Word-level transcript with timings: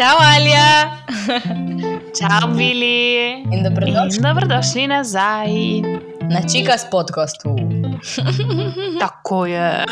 Čau, 0.00 0.16
Alja. 0.16 0.96
Čau, 2.16 2.56
Bili. 2.56 3.44
In 3.52 3.60
dobrodošli. 3.60 4.16
In 4.16 4.24
dobrodošli 4.24 4.86
nazaj. 4.88 5.52
Na 6.32 6.40
čikas 6.40 6.86
podkastu. 6.88 7.52
Tako 8.96 9.44
je. 9.46 9.84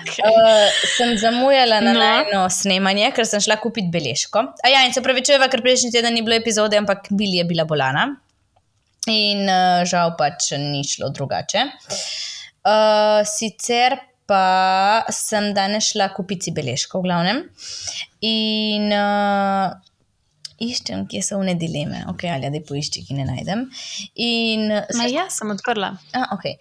Okay. 0.00 0.24
Uh, 0.24 0.64
sem 0.96 1.12
zamujala 1.20 1.84
na 1.84 1.92
No. 1.92 2.00
najno 2.00 2.48
snemanje, 2.48 3.10
ker 3.12 3.28
sem 3.28 3.40
šla 3.44 3.58
kupiti 3.60 3.92
beležko. 3.92 4.46
A 4.64 4.72
ja, 4.72 4.86
in 4.88 4.96
se 4.96 5.04
pravičujem, 5.04 5.44
ker 5.52 5.60
prejšnji 5.60 5.92
teden 5.92 6.16
ni 6.16 6.24
bilo 6.24 6.40
epizode, 6.40 6.80
ampak 6.80 7.12
Bili 7.12 7.36
je 7.36 7.44
bila 7.44 7.68
bolana. 7.68 8.16
In 9.12 9.44
uh, 9.44 9.84
žal 9.84 10.16
pač 10.16 10.54
ni 10.56 10.80
šlo 10.88 11.12
drugače. 11.12 11.68
Uh, 12.64 13.20
sicer 13.28 14.00
pa 14.30 15.04
sem 15.12 15.50
danes 15.56 15.90
šla 15.92 16.10
kupiti 16.16 16.52
beležko, 16.54 17.00
v 17.00 17.08
glavnem. 17.08 17.42
In 18.24 18.94
uh, 18.94 19.74
iščem, 20.64 21.06
kje 21.10 21.22
so 21.26 21.40
vne 21.40 21.56
dileme, 21.60 22.04
ok, 22.12 22.26
ali 22.32 22.52
da 22.52 22.62
poišči, 22.64 23.04
ki 23.08 23.18
ne 23.18 23.28
najdem. 23.28 23.66
In 24.24 24.70
Ma 24.72 25.08
ja, 25.10 25.28
sem 25.32 25.52
odprla. 25.54 25.94
A, 26.14 26.28
okay. 26.36 26.56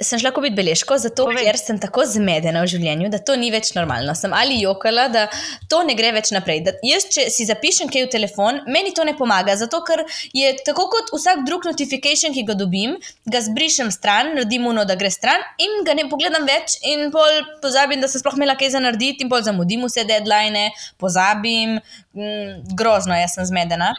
Sem 0.00 0.20
šla 0.22 0.30
kupiti 0.30 0.54
beležko, 0.54 0.94
zato 1.02 1.24
Povej. 1.26 1.42
ker 1.42 1.56
sem 1.58 1.78
tako 1.82 2.04
zmedena 2.06 2.60
v 2.62 2.68
življenju, 2.70 3.08
da 3.10 3.18
to 3.18 3.34
ni 3.34 3.48
več 3.50 3.72
normalno. 3.74 4.14
Sem 4.14 4.30
ali 4.32 4.60
jokala, 4.60 5.08
da 5.10 5.24
to 5.68 5.80
ne 5.82 5.96
gre 5.98 6.12
več 6.14 6.30
naprej. 6.30 6.60
Da 6.62 6.74
jaz, 6.86 7.08
če 7.10 7.24
si 7.34 7.46
zapišem 7.48 7.90
kaj 7.90 8.04
v 8.06 8.10
telefon, 8.12 8.60
meni 8.70 8.92
to 8.94 9.02
ne 9.02 9.16
pomaga, 9.18 9.56
zato 9.58 9.80
ker 9.82 10.04
je 10.32 10.52
tako 10.62 10.86
kot 10.92 11.10
vsak 11.10 11.42
drug 11.48 11.66
notifikation, 11.66 12.30
ki 12.32 12.44
ga 12.46 12.54
dobim, 12.54 12.94
ga 13.26 13.42
zbrišem 13.42 13.90
stran, 13.90 14.36
naredim 14.36 14.66
uno, 14.70 14.84
da 14.86 14.94
gre 14.94 15.10
stran 15.10 15.42
in 15.58 15.82
ga 15.84 15.98
ne 15.98 16.06
pogledam 16.08 16.46
več, 16.46 16.78
in 16.86 17.10
pol 17.10 17.42
pozabim, 17.60 17.98
da 18.00 18.06
sem 18.06 18.22
sploh 18.22 18.38
imela 18.38 18.54
kaj 18.54 18.76
za 18.76 18.84
narediti, 18.84 19.26
in 19.26 19.32
pol 19.32 19.42
zamudim 19.42 19.82
vse 19.88 20.06
deadline, 20.06 20.68
pozabim. 21.02 21.80
Mm, 22.18 22.74
grozno, 22.74 23.14
jaz 23.14 23.36
sem 23.36 23.46
zmedena. 23.46 23.92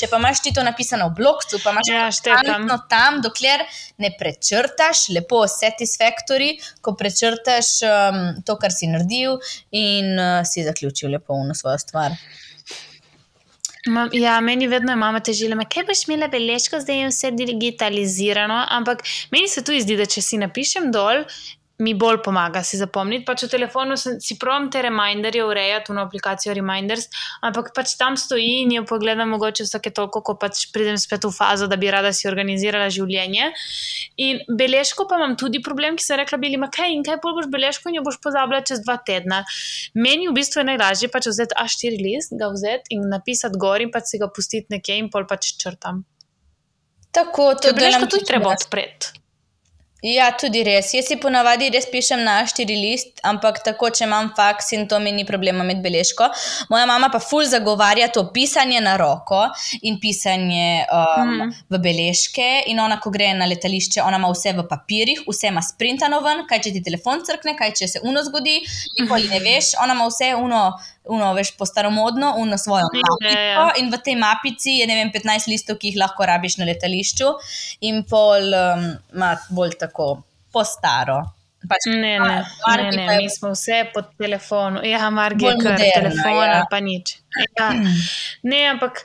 Če 0.00 0.06
pa 0.08 0.16
imaš 0.16 0.40
ti 0.40 0.52
to 0.56 0.62
napisano 0.64 1.10
v 1.10 1.16
blokcu, 1.18 1.58
pa 1.60 1.74
imaš 1.74 1.90
Ja, 1.90 2.06
štekam. 2.08 2.38
konstantno 2.40 2.76
tam, 2.88 3.18
dokler 3.20 3.66
ne 4.00 4.08
prečrtaš, 4.16 5.10
lepo 5.12 5.42
satisfactory, 5.50 6.56
ko 6.80 6.94
prečrtaš 6.98 7.70
um, 7.86 8.20
to, 8.46 8.56
kar 8.60 8.74
si 8.74 8.90
naredil 8.90 9.40
in 9.70 10.14
uh, 10.18 10.42
si 10.44 10.64
zaključil 10.66 11.10
lepo 11.16 11.34
uno 11.34 11.54
svojo 11.54 11.78
stvar. 11.78 12.16
Ma, 13.86 14.08
ja, 14.12 14.40
meni 14.40 14.66
vedno 14.66 14.92
je 14.92 14.96
mama 14.96 15.20
težila, 15.20 15.54
"Ma, 15.54 15.64
kaj 15.64 15.84
boš 15.86 16.08
imela 16.08 16.28
beležko, 16.28 16.80
zdaj 16.80 17.00
je 17.00 17.10
vse 17.12 17.30
digitalizirano. 17.30 18.64
Ampak 18.68 19.04
meni 19.30 19.48
se 19.48 19.62
tudi 19.64 19.80
zdi, 19.80 19.96
da 19.96 20.06
če 20.06 20.22
si 20.22 20.38
napišem 20.42 20.90
dol, 20.92 21.22
mi 21.78 21.94
bolj 21.94 22.22
pomaga 22.24 22.62
si 22.64 22.78
zapomniti. 22.80 23.24
Pač 23.28 23.44
v 23.44 23.50
telefonu 23.52 23.96
sem, 24.00 24.16
si 24.22 24.38
provam 24.40 24.70
te 24.72 24.80
reminderje 24.84 25.44
urejati, 25.44 25.92
v 25.92 26.00
aplikacijo 26.00 26.54
Reminders, 26.56 27.08
ampak 27.44 27.72
pač 27.76 27.96
tam 28.00 28.16
stoji 28.16 28.62
in 28.64 28.72
jo 28.78 28.84
pogledam 28.88 29.28
mogoče 29.34 29.66
vsake 29.66 29.92
toliko, 29.92 30.22
ko 30.24 30.36
pač 30.40 30.66
pridem 30.72 30.96
spet 31.00 31.28
v 31.28 31.32
fazo, 31.36 31.68
da 31.68 31.76
bi 31.76 31.90
rada 31.92 32.12
si 32.16 32.28
organizirala 32.30 32.88
življenje. 32.92 33.50
In 34.24 34.40
beležko 34.48 35.04
pa 35.08 35.20
imam 35.20 35.36
tudi 35.36 35.60
problem, 35.64 36.00
ki 36.00 36.06
sem 36.06 36.20
rekla, 36.22 36.40
bili, 36.40 36.60
ma 36.60 36.70
kaj 36.72 36.96
in 36.96 37.04
kaj 37.04 37.20
boš 37.24 37.50
beležko 37.52 37.92
in 37.92 38.00
jo 38.00 38.06
boš 38.06 38.20
pozabila 38.24 38.62
čez 38.64 38.80
dva 38.84 38.96
tedna. 38.96 39.42
Meni 39.94 40.30
v 40.30 40.36
bistvu 40.38 40.62
je 40.62 40.70
najlažje 40.72 41.12
pač 41.12 41.28
vzeti 41.28 41.60
A4 41.60 42.00
list, 42.00 42.32
ga 42.40 42.48
vzeti 42.54 42.96
in 42.96 43.04
napisati 43.12 43.60
gor 43.60 43.84
in 43.84 43.92
pač 43.92 44.14
si 44.14 44.22
ga 44.22 44.32
pustiti 44.32 44.72
nekje 44.72 44.96
in 45.02 45.12
pol 45.12 45.28
pač 45.28 45.52
črtam. 45.60 46.06
Tako, 47.12 47.52
to 47.60 47.72
To 47.72 47.76
beležko 47.76 48.08
tudi 48.12 48.28
treba 48.28 48.52
odpreti. 48.52 49.25
Ja, 50.02 50.28
tudi 50.38 50.60
res. 50.62 50.90
Jaz 50.94 51.06
si 51.08 51.16
ponavadi 51.16 51.70
res 51.72 51.86
pišem 51.90 52.20
na 52.22 52.42
A4 52.44 52.74
list, 52.78 53.20
ampak 53.26 53.62
tako, 53.64 53.88
če 53.90 54.04
imam 54.04 54.28
faks 54.36 54.68
in 54.76 54.84
to 54.86 54.98
mi 55.00 55.10
ni 55.10 55.24
problema 55.24 55.64
med 55.64 55.80
beležko. 55.82 56.28
Moja 56.70 56.84
mama 56.86 57.08
pa 57.10 57.18
ful 57.18 57.42
zagovarja 57.48 58.10
to 58.12 58.26
pisanje 58.34 58.78
na 58.84 58.96
roko 59.00 59.40
in 59.82 59.96
pisanje 59.98 60.84
um, 60.92 61.32
Mhm. 61.32 61.54
v 61.70 61.78
beležke. 61.78 62.48
In 62.70 62.78
ona, 62.80 63.00
ko 63.00 63.10
gre 63.10 63.32
na 63.34 63.48
letališče, 63.48 64.02
ona 64.04 64.20
ima 64.20 64.28
vse 64.30 64.52
v 64.52 64.66
papirjih, 64.68 65.24
vse 65.26 65.48
ima 65.48 65.62
sprintano 65.64 66.20
ven, 66.20 66.44
kaj 66.46 66.60
če 66.66 66.72
ti 66.76 66.82
telefon 66.84 67.24
crkne, 67.24 67.56
kaj 67.56 67.72
če 67.80 67.88
se 67.88 68.00
uno 68.04 68.22
zgodi, 68.22 68.60
nikoli 69.00 69.28
ne 69.32 69.40
veš. 69.40 69.72
Ona 69.82 69.96
ima 69.96 70.06
vse 70.12 70.34
uno. 70.36 70.62
Uno, 71.08 71.32
veš, 71.32 71.52
po 71.54 71.64
staromodno, 71.64 72.34
uno 72.36 72.58
svojo 72.58 72.82
Ja, 72.84 73.00
mapico, 73.04 73.38
ja. 73.38 73.66
in 73.76 73.90
v 73.90 73.98
tej 73.98 74.16
mapici 74.16 74.78
je 74.80 74.86
ne 74.86 74.94
vem, 74.94 75.10
15 75.10 75.46
listov, 75.46 75.78
ki 75.78 75.88
jih 75.88 75.98
lahko 75.98 76.26
rabiš 76.26 76.56
na 76.58 76.64
letališču, 76.64 77.28
in 77.80 78.02
pol 78.04 78.42
um, 78.50 78.86
ima 79.12 79.28
bolj 79.50 79.76
tako 79.78 80.22
po 80.50 80.64
staro. 80.64 81.20
Pač, 81.66 81.86
Ne, 81.86 81.96
ne, 81.96 82.18
ne, 82.18 82.34
Margi 82.66 82.96
ne, 82.96 83.06
pa 83.06 83.12
je- 83.12 83.18
mi 83.18 83.30
smo 83.30 83.50
vse 83.50 83.84
po 83.94 84.02
telefonu. 84.14 84.82
Ja, 84.84 85.10
Margi 85.10 85.44
je 85.44 85.54
kar 85.58 85.78
telefon, 85.78 86.42
ja. 86.44 86.64
pa 86.70 86.80
nič. 86.80 87.16
Ja. 87.58 87.70
Ne, 88.42 88.60
ampak 88.68 89.02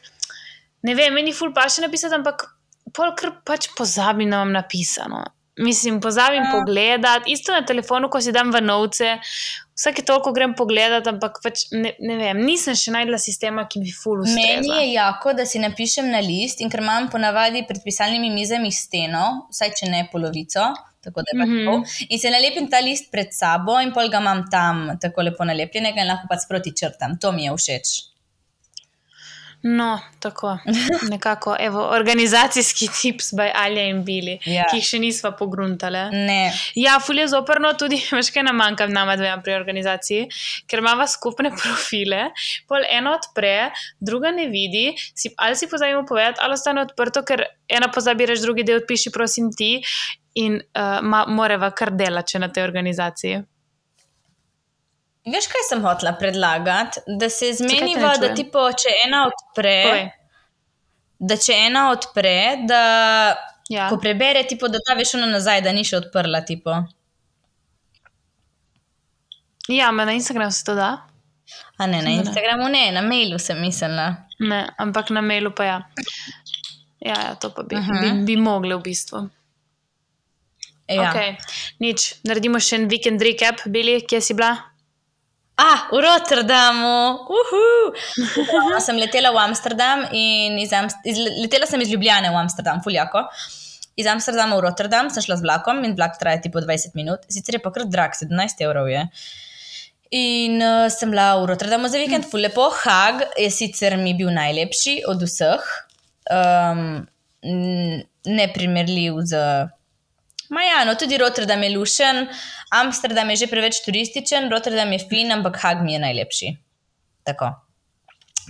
ne 0.82 0.96
vem, 0.96 1.14
meni 1.14 1.34
ful 1.34 1.54
pa 1.54 1.66
še 1.66 1.82
napisati, 1.82 2.14
ampak 2.14 2.48
pol 2.94 3.14
kar 3.16 3.32
pač 3.44 3.70
pozabim, 3.74 4.30
da 4.30 4.38
imam 4.38 4.52
napisano. 4.54 5.24
Mislim, 5.62 6.00
pozabim 6.02 6.44
Ja. 6.44 6.52
pogledati, 6.52 7.32
isto 7.32 7.52
na 7.54 7.62
telefonu, 7.62 8.10
ko 8.10 8.22
si 8.22 8.32
dam 8.32 8.52
v 8.52 8.62
novce, 8.62 9.18
vsake 9.76 10.02
toliko 10.02 10.32
grem 10.34 10.54
pogledat, 10.54 11.08
ampak 11.08 11.40
pač 11.44 11.66
ne, 11.72 11.94
ne 12.00 12.16
vem, 12.18 12.42
nisem 12.42 12.76
še 12.76 12.92
najdla 12.92 13.18
sistema, 13.18 13.68
ki 13.68 13.80
bi 13.80 13.92
ful 13.94 14.22
ustreza. 14.22 14.62
Meni 14.62 14.74
je 14.80 14.94
jako, 14.94 15.34
da 15.34 15.46
si 15.46 15.60
napišem 15.60 16.10
na 16.10 16.20
list, 16.20 16.62
in 16.62 16.70
ker 16.70 16.82
imam 16.82 17.10
ponavadi 17.10 17.64
pred 17.68 17.82
pisalnimi 17.86 18.30
mizami 18.30 18.72
steno, 18.72 19.48
vsaj 19.52 19.74
če 19.80 19.90
ne 19.90 20.08
polovico. 20.12 20.72
Tako 21.02 21.22
da 21.22 21.32
je 21.34 21.40
pač 21.40 21.50
Mhm. 21.50 21.66
pol. 21.66 21.80
In 22.10 22.20
se 22.20 22.30
nalepim 22.30 22.70
ta 22.70 22.80
list 22.80 23.12
pred 23.12 23.34
sabo, 23.34 23.80
in 23.82 23.92
pol 23.92 24.10
ga 24.10 24.20
imam 24.20 24.44
tam 24.52 24.98
tako 25.02 25.22
lepo 25.26 25.44
nalepljenega, 25.44 26.02
in 26.02 26.08
lahko 26.08 26.28
pač 26.30 26.40
sproti 26.46 26.74
črtam. 26.78 27.18
To 27.20 27.32
mi 27.32 27.46
je 27.46 27.52
všeč. 27.52 27.88
No, 29.64 30.00
tako. 30.20 30.58
Nekako, 31.10 31.56
evo, 31.60 31.82
organizacijski 31.94 32.88
tips 33.02 33.34
by 33.34 33.52
Alja 33.56 33.84
in 33.90 34.04
Bili, 34.06 34.40
Ja. 34.46 34.66
ki 34.72 34.80
jih 34.80 34.88
še 34.88 35.00
nisva 35.00 35.32
pogruntale. 35.38 36.08
Ne. 36.12 36.52
Ja, 36.76 36.96
fulje 37.00 37.28
zoprno 37.30 37.74
tudi, 37.78 38.00
veš, 38.18 38.32
kaj 38.34 38.44
nam 38.48 38.58
manjka 38.58 38.88
nama 38.90 39.16
dvema 39.20 39.42
pri 39.46 39.54
organizaciji, 39.60 40.28
ker 40.68 40.82
imamo 40.82 41.06
skupne 41.08 41.54
profile, 41.62 42.32
pol 42.68 42.88
eno 42.90 43.14
odpre, 43.20 43.70
druga 44.00 44.32
ne 44.34 44.48
vidi, 44.50 44.90
si, 45.14 45.30
ali 45.38 45.56
si 45.56 45.70
pozabimo 45.70 46.06
povedati, 46.10 46.42
ali 46.42 46.58
ostane 46.58 46.82
odprto, 46.82 47.22
ker 47.28 47.46
ena 47.70 47.92
pozabi 47.94 48.26
reči, 48.32 48.42
drugi 48.42 48.66
del 48.68 48.82
piši, 48.88 49.14
prosim 49.14 49.52
ti, 49.54 49.76
in 50.34 50.56
uh, 50.58 51.02
ma, 51.04 51.26
moreva 51.28 51.70
kar 51.76 51.92
delati 51.92 52.38
še 52.38 52.40
na 52.40 52.48
tej 52.50 52.64
organizaciji. 52.64 53.42
Veš, 55.26 55.46
kaj 55.48 55.64
sem 55.70 55.82
hotela 55.82 56.14
predlagati? 56.14 57.00
Da 57.08 57.30
se 57.30 57.54
zmeniva, 57.54 58.08
ne 58.08 58.18
da 58.18 58.28
čujem? 58.28 58.36
tipo, 58.36 58.64
če 58.74 58.90
ena 59.06 59.26
odpre, 59.28 59.76
Povej. 59.84 60.08
da 61.20 61.38
če 61.38 61.54
ena 61.60 61.90
odpre, 61.92 62.36
da 62.66 62.82
Ja. 63.70 63.90
ko 63.90 63.98
prebere, 63.98 64.44
tipo, 64.44 64.68
da 64.68 64.80
ta 64.80 64.94
veš 64.94 65.14
ono 65.14 65.26
nazaj, 65.28 65.62
da 65.62 65.72
ni 65.72 65.84
še 65.84 65.98
odprla. 65.98 66.42
Tipo. 66.42 66.74
ja, 69.68 69.92
ma 69.92 70.06
na 70.06 70.12
Instagramu 70.12 70.52
se 70.52 70.64
to 70.64 70.76
da? 70.76 70.98
A 71.78 71.86
ne, 71.86 71.98
na 71.98 72.02
Da 72.02 72.10
ne. 72.10 72.16
Instagramu 72.16 72.70
ne, 72.70 72.92
na 72.92 73.02
mailu 73.02 73.40
sem 73.40 73.62
mislila. 73.62 74.16
Ne, 74.40 74.70
ampak 74.78 75.10
na 75.10 75.22
mailu 75.22 75.52
pa 75.52 75.64
ja. 75.64 75.78
Ja, 77.00 77.16
ja 77.22 77.36
to 77.36 77.50
pa 77.50 77.64
bi, 77.64 77.76
uh 77.76 77.82
Mhm. 77.82 77.92
-huh. 77.94 78.20
bi, 78.20 78.26
bi 78.26 78.38
mogli 78.38 78.76
v 78.76 78.82
bistvu. 78.82 79.30
Ja. 80.88 81.14
Okay. 81.14 81.36
Nič, 81.80 82.16
naredimo 82.24 82.60
še 82.60 82.76
en 82.76 82.88
vikend 82.88 83.22
recap, 83.22 83.56
bili, 83.66 84.02
kje 84.02 84.22
si 84.22 84.34
bila? 84.34 84.58
Ah, 85.62 85.86
v 85.94 86.02
Rotterdamu, 86.02 87.22
uhu. 87.30 87.94
No, 88.74 88.80
sem 88.82 88.98
letela 88.98 89.30
v 89.30 89.38
Amsterdam 89.38 90.08
in 90.10 90.58
iz 90.58 90.74
Amst 90.74 90.98
iz, 91.06 91.20
letela 91.38 91.70
sem 91.70 91.82
iz 91.86 91.92
Ljubljane 91.94 92.32
v 92.34 92.40
Amsterdam, 92.40 92.82
fuljako. 92.82 93.28
Iz 93.94 94.10
Amsterdama 94.10 94.58
v 94.58 94.64
Rotterdam 94.66 95.12
sem 95.14 95.22
šla 95.22 95.38
z 95.38 95.46
vlakom 95.46 95.84
in 95.86 95.94
vlak 95.94 96.18
traja 96.18 96.42
tipo 96.42 96.58
20 96.58 96.98
minut, 96.98 97.28
sicer 97.30 97.60
je 97.60 97.62
pa 97.62 97.70
kar 97.76 97.86
drag, 97.86 98.18
17 98.18 98.66
evrov 98.66 98.90
je. 98.90 99.06
In 100.18 100.58
uh, 100.66 100.90
sem 100.90 101.14
bila 101.14 101.36
v 101.38 101.52
Rotterdamu 101.54 101.92
za 101.94 102.02
vikend, 102.02 102.26
ful 102.26 102.42
lepo. 102.42 102.66
Hag 102.82 103.22
je 103.38 103.52
sicer 103.54 104.00
mi 104.02 104.16
bil 104.18 104.34
najlepši 104.34 105.04
od 105.14 105.22
vseh, 105.30 105.70
um, 106.26 107.06
neprimerljiv 108.26 109.22
z. 109.30 109.46
Ma 110.52 110.64
ja, 110.68 110.82
no, 110.86 110.98
tudi 111.00 111.18
Rotterdam 111.18 111.64
je 111.64 111.72
lušen, 111.78 112.26
Amsterdam 112.76 113.30
je 113.32 113.44
že 113.44 113.48
preveč 113.48 113.80
turističen, 113.86 114.50
Rotterdam 114.52 114.92
je 114.92 115.00
fin, 115.10 115.32
ampak 115.32 115.60
Hag 115.64 115.84
mi 115.86 115.96
je 115.96 116.02
najlepši. 116.04 116.50
Tako. 117.24 117.54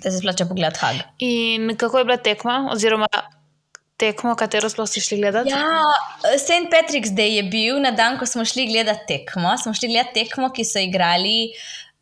Da 0.01 0.11
se 0.11 0.17
splača 0.17 0.47
pogledati 0.49 0.81
Hag. 0.81 1.03
In 1.19 1.75
kako 1.77 2.01
je 2.01 2.07
bila 2.09 2.17
tekma, 2.17 2.57
oziroma 2.73 3.07
tekmo, 4.01 4.33
katero 4.35 4.69
sploh 4.69 4.89
si 4.89 5.01
šli 5.03 5.19
gledati? 5.21 5.53
Ja, 5.53 5.85
St. 6.41 6.69
Patrick's 6.73 7.13
Day 7.13 7.37
je 7.37 7.45
bil 7.53 7.77
na 7.83 7.91
dan, 7.93 8.17
ko 8.17 8.25
smo 8.25 8.45
šli 8.45 8.65
gledati 8.71 9.05
tekmo. 9.13 9.53
Smo 9.61 9.73
šli 9.77 9.91
gledati 9.93 10.23
tekmo, 10.23 10.49
ki 10.55 10.65
so 10.65 10.81
igrali, 10.81 11.51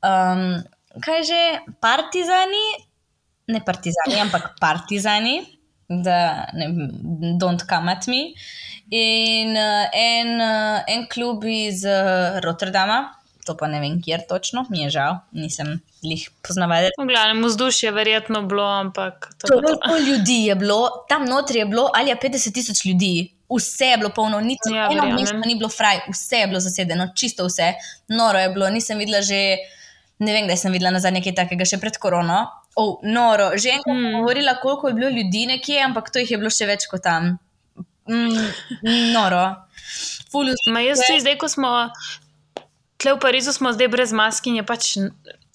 um, 0.05 0.61
kaj 1.03 1.25
že, 1.27 1.41
Partizani, 1.83 2.65
ne 3.51 3.63
Partizani, 3.65 4.21
ampak 4.23 4.53
Partizani, 4.61 5.41
da 5.89 6.47
ne, 6.55 6.71
don't 7.41 7.67
come 7.67 7.91
at 7.91 8.07
me. 8.07 8.29
In 8.89 9.53
uh, 9.53 9.85
en, 9.93 10.29
uh, 10.41 10.81
en 10.87 11.05
klub 11.07 11.43
iz 11.45 11.83
uh, 11.85 12.39
Rotterdama, 12.41 13.03
to 13.45 13.53
pa 13.57 13.67
ne 13.69 13.79
vem, 13.81 13.99
kjer 14.01 14.23
točno, 14.29 14.65
mi 14.69 14.81
je 14.81 14.89
žal, 14.97 15.19
nisem 15.31 15.75
jih 16.01 16.23
poznavati. 16.45 16.95
V 16.97 17.05
glavnem, 17.09 17.43
vzdušje 17.45 17.87
je 17.87 17.93
verjetno 17.93 18.41
bilo, 18.49 18.65
ampak 18.65 19.29
to 19.37 19.47
je 19.47 19.61
to. 19.61 19.61
Toliko 19.67 19.97
ljudi 20.09 20.39
je 20.47 20.55
bilo, 20.55 20.79
tam 21.09 21.25
notri 21.25 21.59
je 21.59 21.65
bilo 21.65 21.89
ali 21.93 22.09
je 22.09 22.15
50 22.15 22.53
tisoč 22.53 22.85
ljudi. 22.85 23.33
Vse 23.49 23.85
je 23.85 23.97
bilo 23.97 24.09
polno, 24.15 24.39
niti 24.41 24.73
Ja, 24.73 24.83
ja, 24.83 24.91
eno 24.91 25.15
mesto 25.15 25.37
ni 25.45 25.55
bilo 25.57 25.69
fraj, 25.69 26.03
vse 26.11 26.43
je 26.43 26.47
bilo 26.47 26.59
zasedeno, 26.59 27.07
čisto 27.15 27.45
vse, 27.45 27.73
noro 28.07 28.39
je 28.39 28.49
bilo, 28.49 28.69
nisem 28.69 28.97
videla 28.97 29.21
že, 29.21 29.57
ne 30.19 30.33
vem, 30.33 30.47
da 30.47 30.55
sem 30.55 30.71
videla 30.71 30.91
nazaj 30.93 31.11
nekaj 31.17 31.33
takega 31.35 31.65
še 31.65 31.77
pred 31.81 31.97
korono. 31.97 32.43
Oh, 32.77 32.99
noro, 33.03 33.51
že 33.57 33.73
enkrat 33.73 33.89
sem 33.89 34.05
Mm. 34.05 34.19
govorila, 34.21 34.53
koliko 34.61 34.87
je 34.87 34.93
bilo 34.93 35.09
ljudi 35.09 35.45
nekje, 35.45 35.81
ampak 35.83 36.09
to 36.13 36.19
jih 36.21 36.31
je 36.31 36.37
bilo 36.37 36.49
še 36.49 36.65
več 36.69 36.85
kot 36.87 37.01
tam. 37.03 37.37
Mm, 38.09 39.13
noro. 39.13 39.55
Ma 40.71 40.81
jaz 40.81 41.01
tudi 41.07 41.21
zdaj, 41.21 41.37
ko 41.37 41.49
smo 41.49 41.69
tle 42.97 43.13
v 43.15 43.19
Parizu, 43.21 43.53
smo 43.53 43.71
zdaj 43.73 43.87
brez 43.87 44.13
mask 44.13 44.47
in 44.47 44.59
je 44.59 44.65
pač 44.65 44.95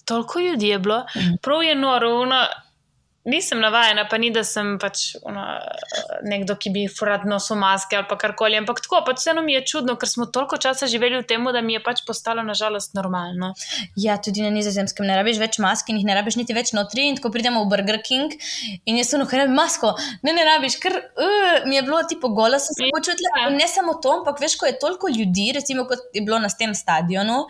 toliko 0.05 0.39
ljudi 0.39 0.67
je 0.67 0.79
bilo, 0.79 1.05
prav 1.41 1.63
je 1.63 1.75
noro. 1.75 2.13
Ono, 2.21 2.45
nisem 3.25 3.59
navajena, 3.59 4.05
pa 4.09 4.17
ni, 4.21 4.29
da 4.33 4.43
sem 4.45 4.75
pač 4.81 5.15
ono, 5.25 5.43
nekdo, 6.25 6.55
ki 6.61 6.71
bi 6.73 6.85
rad 7.09 7.25
nosil 7.29 7.57
maske 7.57 7.97
ali 7.97 8.17
karkoli, 8.21 8.57
ampak 8.61 8.81
tako, 8.85 9.01
pač 9.07 9.23
vseeno 9.23 9.41
mi 9.45 9.53
je 9.55 9.63
čudno, 9.65 9.95
ker 9.99 10.09
smo 10.09 10.25
toliko 10.25 10.57
časa 10.61 10.87
živeli 10.91 11.19
v 11.21 11.27
tem, 11.29 11.45
da 11.53 11.61
mi 11.61 11.73
je 11.73 11.81
pač 11.83 12.03
postalo 12.07 12.43
nažalost 12.45 12.93
normalno. 12.97 13.53
Ja, 13.95 14.17
tudi 14.17 14.41
na 14.45 14.49
nizozemskem 14.53 15.05
ne 15.09 15.17
rabiš 15.17 15.39
več 15.41 15.59
mask 15.63 15.89
in 15.89 15.99
jih 15.99 16.05
ne 16.07 16.15
rabiš 16.17 16.37
niti 16.39 16.53
več 16.53 16.73
notri. 16.77 17.07
In 17.09 17.17
ko 17.21 17.31
pridemo 17.33 17.63
v 17.65 17.71
Burger 17.73 17.99
King 18.05 18.33
in 18.85 18.97
jaz 19.01 19.11
sem 19.13 19.25
kaj 19.25 19.43
rabim 19.45 19.57
masko, 19.57 19.93
ne, 20.25 20.33
ne 20.33 20.45
rabiš, 20.45 20.77
ker 20.83 20.93
uh, 20.95 21.65
mi 21.65 21.79
je 21.79 21.85
bilo 21.87 22.01
tipo 22.09 22.29
gola, 22.29 22.59
sem 22.59 22.77
se 22.77 22.85
Ja. 22.85 22.93
počutila. 22.93 23.47
In 23.49 23.57
ne 23.57 23.67
samo 23.67 23.97
to, 24.01 24.19
ampak 24.19 24.39
veš, 24.41 24.57
ko 24.61 24.69
je 24.69 24.77
toliko 24.79 25.09
ljudi, 25.09 25.51
recimo 25.55 25.85
kot 25.89 25.99
je 26.13 26.21
bilo 26.21 26.37
na 26.39 26.49
tem 26.49 26.73
stadionu. 26.75 27.45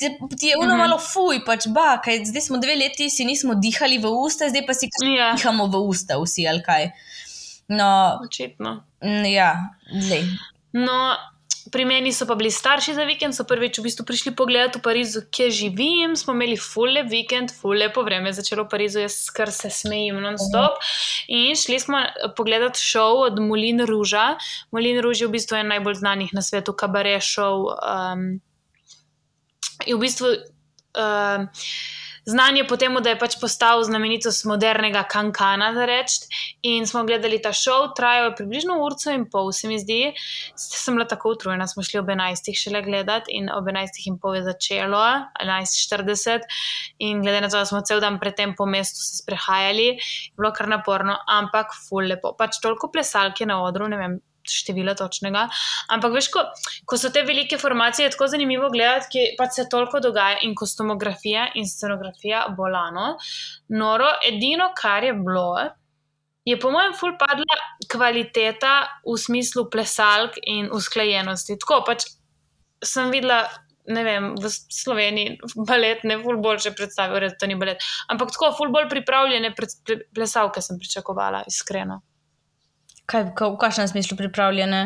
Ti 0.00 0.08
ti 0.32 0.46
je 0.46 0.56
uno 0.56 0.70
Mhm. 0.70 0.78
malo 0.78 0.96
fuj, 0.98 1.44
pač 1.44 1.68
ba, 1.68 2.00
kaj 2.00 2.24
zdaj 2.24 2.42
smo 2.42 2.56
dve 2.56 2.72
leti, 2.74 3.10
si 3.10 3.24
nismo 3.24 3.54
dihali 3.54 3.98
v 3.98 4.08
usta, 4.08 4.48
zdaj 4.48 4.64
pa 4.64 4.72
si 4.72 4.88
kar 4.88 5.08
Ja, 5.08 5.32
dihamo 5.36 5.66
v 5.66 5.76
usta 5.84 6.16
vsi 6.16 6.48
ali 6.48 6.62
kaj. 6.62 6.90
No, 7.68 8.18
očitno. 8.20 8.80
mm, 8.98 9.24
ja, 9.26 9.50
zdaj. 9.86 10.24
No, 10.72 11.14
pri 11.70 11.84
meni 11.84 12.10
so 12.10 12.26
pa 12.26 12.34
bili 12.34 12.50
starši 12.50 12.94
za 12.94 13.04
vikend, 13.04 13.30
so 13.30 13.44
prvič 13.44 13.78
v 13.78 13.82
bistvu 13.82 14.02
prišli 14.02 14.32
pogledat 14.32 14.74
v 14.74 14.80
Parizu, 14.80 15.20
kje 15.30 15.50
živim. 15.52 16.16
Smo 16.16 16.32
imeli 16.32 16.56
fulle 16.56 17.02
vikend, 17.04 17.52
fulle 17.52 17.86
po 17.88 18.02
vreme, 18.02 18.32
začelo 18.32 18.64
v 18.64 18.68
Parizu, 18.68 18.98
jaz 19.00 19.30
kar 19.30 19.52
se 19.52 19.70
smejim 19.70 20.18
non-stop. 20.18 20.80
In 21.28 21.54
šli 21.54 21.78
smo 21.78 22.00
pogledat 22.34 22.74
šov 22.76 23.28
od 23.28 23.38
Molin 23.38 23.80
Ruža. 23.80 24.34
Molin 24.72 24.98
Ruž 24.98 25.20
je 25.20 25.26
v 25.26 25.32
bistvu 25.32 25.56
en 25.56 25.68
najbolj 25.68 25.94
znanih 25.96 26.30
na 26.32 26.42
svetu 26.42 26.72
kabaret 26.72 27.22
šov. 27.22 27.68
Um, 27.76 28.40
je 29.86 29.96
v 29.96 30.00
bistvu. 30.00 30.36
Um, 30.98 31.48
Znan 32.30 32.56
je 32.56 32.66
po 32.68 32.76
tem, 32.76 32.94
da 33.02 33.10
je 33.10 33.18
pač 33.18 33.34
postal 33.40 33.80
znamenitost 33.84 34.44
modernega 34.46 35.02
kankana, 35.08 35.70
da 35.74 35.86
rečem. 35.88 36.28
In 36.68 36.86
smo 36.86 37.02
gledali 37.08 37.40
ta 37.42 37.52
šov, 37.56 37.94
trajal 37.96 38.28
je 38.28 38.36
približno 38.42 38.76
urco 38.84 39.10
in 39.14 39.24
pol, 39.32 39.50
se 39.56 39.70
mi 39.70 39.78
zdi. 39.80 40.12
Sem 40.54 40.98
bila 40.98 41.08
tako 41.08 41.34
utrujena, 41.34 41.66
smo 41.70 41.82
šli 41.86 42.00
ob 42.02 42.12
11. 42.12 42.52
šele 42.56 42.82
gledati 42.84 43.32
in 43.38 43.50
ob 43.50 43.66
11. 43.72 44.02
in 44.06 44.20
pol 44.20 44.36
je 44.36 44.44
začelo, 44.50 45.02
11.40. 45.40 46.48
In 47.08 47.24
glede 47.24 47.40
na 47.40 47.48
to, 47.48 47.58
da 47.58 47.66
smo 47.66 47.80
cel 47.80 48.02
dan 48.04 48.20
predtem 48.20 48.54
po 48.56 48.68
mestu 48.68 49.00
se 49.00 49.22
sprehajali, 49.22 49.88
je 49.96 50.34
bilo 50.36 50.52
kar 50.52 50.68
naporno, 50.68 51.16
ampak 51.26 51.72
ful 51.88 52.04
lepo. 52.04 52.36
Pač 52.38 52.60
toliko 52.60 52.92
plesalke 52.92 53.48
na 53.48 53.62
odru, 53.64 53.88
ne 53.88 53.96
vem. 53.96 54.20
Števila 54.46 54.94
točnega. 54.96 55.46
Ampak, 55.92 56.14
veš, 56.16 56.30
ko, 56.32 56.44
ko 56.88 56.98
so 57.00 57.10
te 57.12 57.22
velike 57.26 57.58
formacije, 57.60 58.06
je 58.06 58.14
tako 58.14 58.30
zanimivo 58.32 58.70
gledati, 58.72 59.10
ki 59.12 59.26
pač 59.38 59.58
se 59.58 59.66
toliko 59.70 60.00
dogaja 60.00 60.40
in 60.46 60.54
kostumografija 60.56 61.50
in 61.60 61.68
scenografija 61.68 62.46
bolano. 62.56 63.16
Noro, 63.68 64.08
edino, 64.26 64.70
kar 64.76 65.04
je 65.04 65.12
bilo, 65.18 65.52
je 66.44 66.58
po 66.60 66.70
mojem 66.70 66.94
ful 66.96 67.16
padla 67.20 67.58
kvaliteta 67.90 68.74
v 69.06 69.16
smislu 69.18 69.68
plesalk 69.70 70.38
in 70.42 70.70
usklajenosti. 70.72 71.58
Tako 71.60 71.82
pač 71.86 72.08
sem 72.84 73.12
videla. 73.12 73.44
Ne 73.90 74.02
vem, 74.06 74.26
v 74.38 74.46
Sloveniji 74.52 75.38
balet 75.66 76.04
ne 76.06 76.18
ful 76.20 76.36
boljše 76.38 76.70
predstavijo, 76.78 77.18
res 77.24 77.32
to 77.40 77.48
ni 77.48 77.56
balet. 77.58 77.80
Ampak 78.12 78.30
tako, 78.30 78.52
ful 78.58 78.70
bolj 78.70 78.86
pripravljene 78.92 79.50
plesalke 80.14 80.62
sem 80.62 80.78
pričakovala, 80.78 81.40
iskreno. 81.48 81.96
Kaj, 83.10 83.32
ka, 83.34 83.48
v 83.48 83.56
kakšnem 83.58 83.88
smislu 83.88 84.14
pripravljene? 84.16 84.80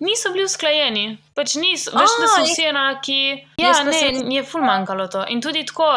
Niso 0.00 0.32
bili 0.32 0.44
usklajeni, 0.44 1.02
pač 1.36 1.54
niso, 1.54 1.92
veš, 1.92 2.14
da 2.16 2.30
so 2.30 2.46
vsi 2.46 2.64
enaki. 2.64 3.20
Ja, 3.60 3.74
ne, 3.84 3.92
sem- 3.92 4.30
je 4.30 4.42
ful 4.42 4.64
manjkalo 4.64 5.08
to. 5.08 5.26
In 5.28 5.40
tudi 5.40 5.66
tako, 5.68 5.90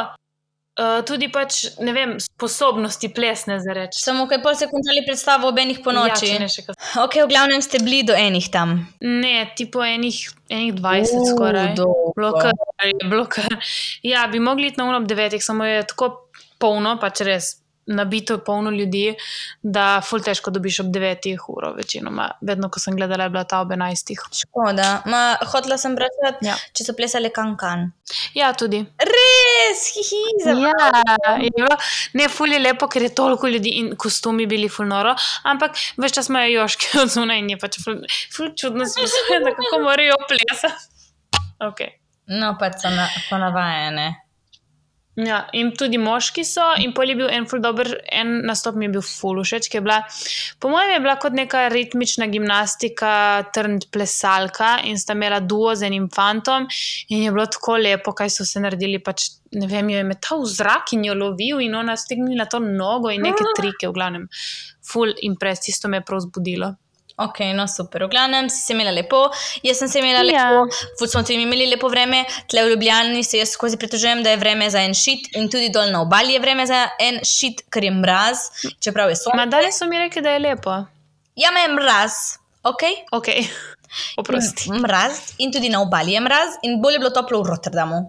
uh, 0.75 0.99
tudi 1.01 1.31
pač, 1.31 1.61
ne 1.79 1.93
vem, 1.93 2.17
sposobnosti 2.19 3.07
plesne 3.09 3.59
za 3.59 3.71
reči. 3.71 3.95
Samo 3.95 4.27
kaj 4.27 4.41
pol 4.41 4.55
se 4.55 4.67
končali 4.67 5.05
predstavo 5.07 5.47
ob 5.47 5.57
enih 5.57 5.79
po 5.79 5.91
noči. 5.91 6.33
Ja, 6.33 6.39
ne 6.39 6.49
še 6.49 6.65
kaj. 6.67 6.75
Ok, 6.99 7.15
v 7.23 7.31
glavnem 7.31 7.61
ste 7.61 7.79
bili 7.79 8.03
do 8.03 8.11
enih 8.11 8.51
tam. 8.51 8.75
Ne, 8.99 9.47
tipo 9.55 9.79
enih, 9.79 10.19
enih 10.49 10.73
20 10.75 11.15
uh, 11.15 11.31
skoraj. 11.31 11.75
dolgo. 11.75 12.11
Bilo 12.13 12.35
kar, 12.35 12.51
je 12.83 13.07
bilo 13.07 13.25
kar. 13.25 13.55
Ja, 14.03 14.27
bi 14.27 14.39
mogli 14.39 14.67
iti 14.67 14.77
na 14.77 14.85
uno 14.85 14.97
ob 14.97 15.07
9, 15.07 15.39
samo 15.39 15.63
je 15.63 15.87
tako 15.87 16.27
polno, 16.59 16.99
pač 16.99 17.23
res. 17.23 17.62
Nabito 17.85 18.37
polno 18.37 18.71
ljudi, 18.71 19.15
da 19.61 20.01
ful 20.01 20.21
težko 20.23 20.51
dobiš 20.51 20.79
ob 20.79 20.91
9 20.95 21.35
uro, 21.51 21.73
večinoma. 21.75 22.29
Vedno, 22.41 22.69
ko 22.71 22.79
sem 22.79 22.95
gledala, 22.95 23.23
je 23.27 23.29
bila 23.33 23.43
ta 23.43 23.59
ob 23.59 23.71
11. 23.71 24.13
Škoda. 24.39 25.01
Ma, 25.05 25.35
hotela 25.51 25.77
sem 25.77 25.91
vprašati, 25.97 26.47
Ja. 26.47 26.55
če 26.73 26.83
so 26.87 26.95
plesali 26.95 27.29
kankan. 27.33 27.91
Ja, 28.33 28.53
tudi. 28.53 28.79
Res, 28.99 29.83
hihi, 29.95 30.21
za 30.45 30.51
Ja, 30.51 31.37
je 31.41 31.51
bilo, 31.57 31.75
ne, 32.13 32.29
ful 32.29 32.51
je 32.55 32.59
lepo, 32.59 32.87
ker 32.87 33.01
je 33.03 33.15
toliko 33.15 33.47
ljudi 33.47 33.69
in 33.81 33.95
kostumi 33.99 34.45
bili 34.47 34.69
ful 34.69 34.87
noro, 34.87 35.15
ampak 35.43 35.75
več 35.97 36.15
čas 36.15 36.29
imajo 36.31 36.53
joške 36.61 36.99
od 37.03 37.11
zunaj 37.11 37.39
in 37.43 37.49
je 37.49 37.57
pač 37.59 37.81
ful, 37.83 37.99
ful 38.35 38.53
čudno 38.55 38.85
se 38.85 39.01
mi 39.01 39.43
da 39.43 39.51
kako 39.55 39.79
morajo 39.83 40.15
plesati. 40.27 41.11
Okay. 41.59 41.97
No, 42.27 42.55
pač 42.59 42.79
so, 42.81 42.89
na, 42.89 43.07
so 43.29 43.37
navajene. 43.37 44.22
Ja, 45.13 45.43
in 45.53 45.67
tudi 45.77 45.99
moški 46.01 46.41
so, 46.41 46.63
in 46.81 46.89
pol 46.97 47.11
je 47.11 47.15
bil 47.19 47.27
en 47.29 47.45
ful 47.45 47.61
dober, 47.61 47.85
en 48.09 48.39
nastop 48.47 48.79
mi 48.79 48.87
je 48.87 48.95
bil 48.95 49.03
ful 49.05 49.43
všeč, 49.45 49.67
ki 49.69 49.77
je 49.77 49.83
bila, 49.85 49.99
po 50.57 50.71
mojem, 50.73 50.95
je 50.95 51.03
bila 51.03 51.13
kot 51.21 51.37
neka 51.37 51.67
ritmična 51.69 52.25
gimnastika, 52.33 53.11
trnd 53.53 53.85
plesalka 53.93 54.79
in 54.89 54.97
sta 54.97 55.13
imela 55.13 55.37
duo 55.37 55.75
z 55.77 55.85
enim 55.91 56.09
fantom 56.09 56.65
in 57.13 57.27
je 57.27 57.35
bilo 57.35 57.45
tako 57.45 57.77
lepo, 57.77 58.15
kaj 58.17 58.33
so 58.39 58.47
se 58.49 58.63
naredili, 58.63 59.03
pač 59.05 59.29
ne 59.53 59.69
vem, 59.69 59.93
jo 59.93 60.01
je 60.01 60.09
metal 60.15 60.41
v 60.41 60.49
zrak 60.49 60.95
in 60.97 61.05
jo 61.05 61.13
lovil 61.19 61.61
in 61.61 61.77
ona 61.77 61.93
stignila 61.93 62.49
to 62.49 62.63
nogo 62.63 63.13
in 63.13 63.21
neke 63.21 63.53
trike, 63.53 63.85
v 63.85 63.93
glavnem, 63.93 64.25
ful 64.81 65.13
impres, 65.29 65.61
tisto 65.67 65.93
me 65.93 66.01
je 66.01 66.07
prav 66.09 66.25
zbudilo. 66.25 66.73
Ok, 67.15 67.39
no 67.53 67.67
super. 67.67 68.03
V 68.03 68.09
glavnem 68.09 68.49
si 68.49 68.57
se 68.57 68.73
imela 68.73 68.89
lepo, 68.91 69.19
jaz 69.61 69.77
sem 69.77 69.87
se 69.87 69.99
imela 69.99 70.23
Ja. 70.25 70.47
lepo, 70.49 70.63
ful 70.97 71.07
smo 71.07 71.21
tudi 71.21 71.37
imeli 71.37 71.67
lepo 71.67 71.87
vreme, 71.87 72.23
tle 72.47 72.63
v 72.63 72.71
Ljubljani 72.71 73.23
se 73.23 73.37
jaz 73.37 73.49
skozi 73.49 73.77
pritožujem, 73.77 74.23
da 74.23 74.29
je 74.29 74.37
vreme 74.37 74.69
za 74.69 74.81
en 74.81 74.93
šit 74.93 75.35
in 75.35 75.45
tudi 75.47 75.69
dol 75.69 75.91
na 75.91 76.01
obali 76.01 76.33
je 76.33 76.39
vreme 76.39 76.65
za 76.65 76.89
en 76.99 77.19
šit, 77.23 77.61
ker 77.69 77.83
je 77.83 77.91
mraz, 77.91 78.37
čeprav 78.79 79.09
je 79.09 79.15
sonce. 79.15 79.37
Ma 79.37 79.45
danes 79.45 79.77
so 79.77 79.85
mi 79.85 79.99
rekli, 79.99 80.21
da 80.21 80.29
je 80.29 80.39
lepo. 80.41 80.73
Ja, 81.35 81.51
me 81.51 81.61
je 81.61 81.69
mraz, 81.69 82.11
ok? 82.63 82.81
Ok, 83.11 83.27
oprosti. 84.19 84.69
M- 84.71 84.81
Mraz 84.81 85.35
in 85.37 85.51
tudi 85.51 85.69
na 85.69 85.81
obali 85.81 86.11
je 86.11 86.19
mraz 86.21 86.57
in 86.63 86.81
bolj 86.81 86.93
je 86.93 86.99
bilo 86.99 87.09
toplo 87.11 87.43
v 87.43 87.47
Rotterdamu. 87.47 88.01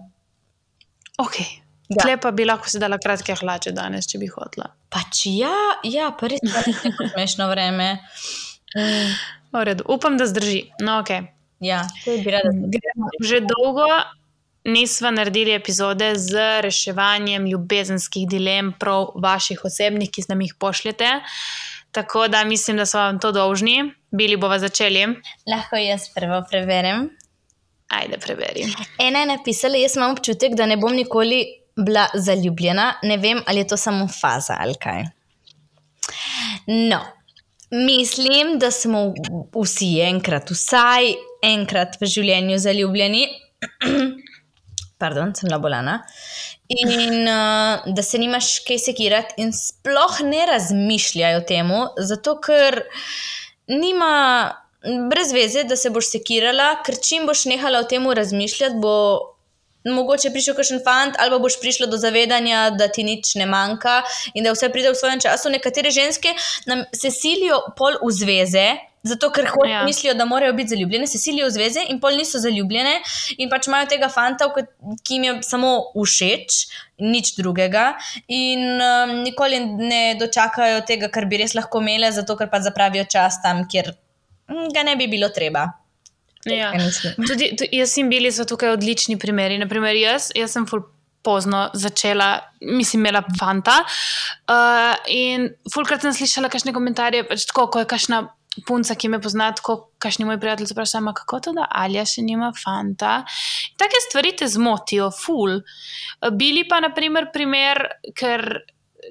Ok. 1.17 1.37
Ja. 1.87 2.01
Tle 2.01 2.17
pa 2.17 2.31
bi 2.31 2.45
lahko 2.45 2.65
si 2.65 2.79
dala 2.81 2.97
kratke 2.97 3.35
hlače 3.37 3.69
danes, 3.71 4.07
če 4.09 4.17
bi 4.17 4.25
hotela. 4.25 4.71
Pač 4.89 5.27
ja, 5.29 5.53
ja, 5.85 6.09
pa 6.11 6.25
res 6.27 6.41
je 6.41 6.49
neko 6.81 7.05
smešno 7.13 7.45
vreme. 7.51 7.99
Mm, 8.75 9.15
V 9.55 9.63
redu, 9.63 9.83
upam, 9.87 10.17
da 10.17 10.25
zdrži. 10.25 10.65
No, 10.81 10.99
ok. 10.99 11.09
ja, 11.59 11.87
bi 12.05 12.31
rada. 12.31 12.49
Gremo. 12.51 13.09
Že 13.23 13.39
dolgo 13.39 13.87
nismo 14.65 15.11
naredili 15.11 15.53
epizode 15.53 16.15
z 16.15 16.61
reševanjem 16.61 17.45
ljubezenskih 17.47 18.27
dilem, 18.27 18.73
prav 18.79 19.11
vaših 19.15 19.61
osebnih, 19.65 20.09
ki 20.11 20.23
nam 20.27 20.41
jih 20.41 20.53
pošljete. 20.59 21.09
Tako 21.91 22.27
da 22.27 22.43
mislim, 22.43 22.77
da 22.77 22.85
so 22.85 22.97
vam 22.97 23.19
to 23.19 23.31
dolžni. 23.31 23.93
Bili 24.11 24.37
bomo 24.37 24.57
začeli. 24.59 25.05
Lahko 25.47 25.75
jaz 25.79 26.09
prvo 26.15 26.41
preverim. 26.49 27.09
Ajde, 27.87 28.17
preveri. 28.17 28.65
Ena 28.99 29.19
je 29.19 29.25
napisala, 29.25 29.77
jaz 29.77 29.95
imam 29.95 30.11
občutek, 30.11 30.55
da 30.57 30.65
ne 30.65 30.77
bom 30.77 30.93
nikoli 30.95 31.45
bila 31.75 32.07
zaljubljena. 32.13 32.93
Ne 33.03 33.17
vem, 33.17 33.41
ali 33.47 33.59
je 33.63 33.67
to 33.67 33.77
samo 33.77 34.07
faza 34.07 34.57
ali 34.59 34.75
kaj. 34.81 35.03
No, 36.67 36.99
mislim, 37.85 38.55
da 38.59 38.71
smo 38.71 39.13
vsi 39.55 39.91
enkrat, 40.05 40.51
vsaj 40.51 41.13
enkrat 41.43 41.99
v 42.01 42.09
življenju 42.09 42.57
zaljubljeni. 42.61 43.27
Pardon, 45.01 45.33
sem 45.35 45.49
bila 45.49 45.59
bolana. 45.59 45.99
In 46.71 47.27
uh, 47.27 47.85
da 47.93 48.03
se 48.03 48.17
nimaš 48.17 48.59
kaj 48.65 48.79
sekirati, 48.87 49.35
in 49.43 49.51
sploh 49.53 50.21
ne 50.25 50.45
razmišljaj 50.49 51.35
o 51.37 51.43
tem, 51.45 51.73
zato 52.09 52.39
ker 52.41 52.79
nima 53.69 54.13
brez 55.09 55.33
veze, 55.33 55.65
da 55.67 55.75
se 55.77 55.89
boš 55.89 56.09
sekirala, 56.13 56.75
ker 56.85 56.97
čim 57.01 57.25
boš 57.29 57.45
nehala 57.49 57.83
o 57.83 57.89
tem 57.89 58.05
razmišljati, 58.05 58.79
bo 58.81 58.95
mogoče 59.93 60.31
prišel 60.33 60.57
kakšen 60.57 60.81
fant, 60.85 61.17
ali 61.19 61.33
pa 61.33 61.39
boš 61.41 61.59
prišla 61.61 61.89
do 61.91 61.97
zavedanja, 62.01 62.69
da 62.79 62.87
ti 62.87 63.05
nič 63.05 63.35
ne 63.39 63.45
manjka 63.45 64.01
in 64.33 64.43
da 64.43 64.55
vse 64.55 64.71
pride 64.73 64.91
v 64.91 64.99
svojem 64.99 65.21
času. 65.21 65.53
Nekatere 65.53 65.91
ženske 65.91 66.33
nam 66.65 66.83
se 66.93 67.11
silijo 67.11 67.61
pol 67.77 67.99
v 68.01 68.11
zveze. 68.11 68.67
Zato, 69.05 69.29
ker 69.29 69.45
hoče, 69.45 69.69
ja. 69.69 69.83
mislijo, 69.85 70.15
da 70.17 70.25
morajo 70.25 70.53
biti 70.57 70.71
zaljubljene, 70.73 71.05
se 71.07 71.19
silijo 71.21 71.45
v 71.45 71.53
zveze 71.53 71.83
in 71.93 71.99
pol 72.01 72.15
niso 72.17 72.39
zaljubljene, 72.41 72.95
in 73.37 73.51
pač 73.51 73.67
imajo 73.69 73.85
tega 73.91 74.09
fanta, 74.09 74.47
ki 75.05 75.19
jim 75.19 75.27
je 75.27 75.35
samo 75.45 75.75
všeč, 75.93 76.57
nič 77.05 77.35
drugega, 77.37 77.91
in 78.33 78.65
um, 78.81 79.13
nikoli 79.21 79.61
ne 79.61 80.01
dočakajo 80.17 80.81
tega, 80.89 81.11
kar 81.13 81.29
bi 81.29 81.43
res 81.43 81.53
lahko 81.53 81.85
imele, 81.85 82.09
zato 82.17 82.33
ker 82.39 82.49
pa 82.49 82.63
zapravijo 82.65 83.05
čas 83.05 83.37
tam, 83.45 83.67
kjer 83.69 83.93
mm, 84.49 84.71
ga 84.73 84.87
ne 84.89 84.97
bi 84.97 85.11
bilo 85.11 85.29
treba. 85.29 85.67
Ja. 86.45 86.71
Tudi, 87.17 87.51
tudi 87.57 87.69
jaz 87.79 87.95
in 87.97 88.09
bili 88.11 88.31
so 88.31 88.45
tukaj 88.45 88.75
odlični 88.75 89.17
primeri. 89.21 89.57
Naprimer, 89.61 89.97
jaz, 89.97 90.29
jaz 90.37 90.53
sem 90.53 90.67
ful 90.69 90.83
pozno 91.25 91.69
začela, 91.73 92.39
mislim, 92.61 93.01
imela 93.01 93.23
fanta. 93.39 93.79
Uh, 94.45 94.93
in 95.09 95.49
fulkrat 95.73 96.05
sem 96.05 96.13
slišala 96.13 96.51
kakšne 96.53 96.73
komentarje, 96.75 97.23
pač 97.25 97.47
tako, 97.49 97.65
ko 97.73 97.81
je 97.81 97.89
kakšna 97.89 98.21
punca, 98.67 98.95
ki 98.95 99.09
me 99.11 99.19
pozna, 99.19 99.49
tako 99.57 99.89
kašni 99.99 100.27
moj 100.27 100.37
prijatelj, 100.39 100.69
vprašam, 100.71 101.09
kako 101.17 101.39
to, 101.47 101.55
da 101.57 101.65
Alja 101.81 102.05
še 102.07 102.23
nima 102.23 102.51
fanta. 102.55 103.17
Take 103.81 103.99
stvari 104.05 104.35
te 104.37 104.47
zmotijo, 104.47 105.09
ful. 105.11 105.59
Bili 106.37 106.63
pa, 106.69 106.79
naprimer, 106.85 107.31
primer, 107.33 107.83
ker. 108.15 108.47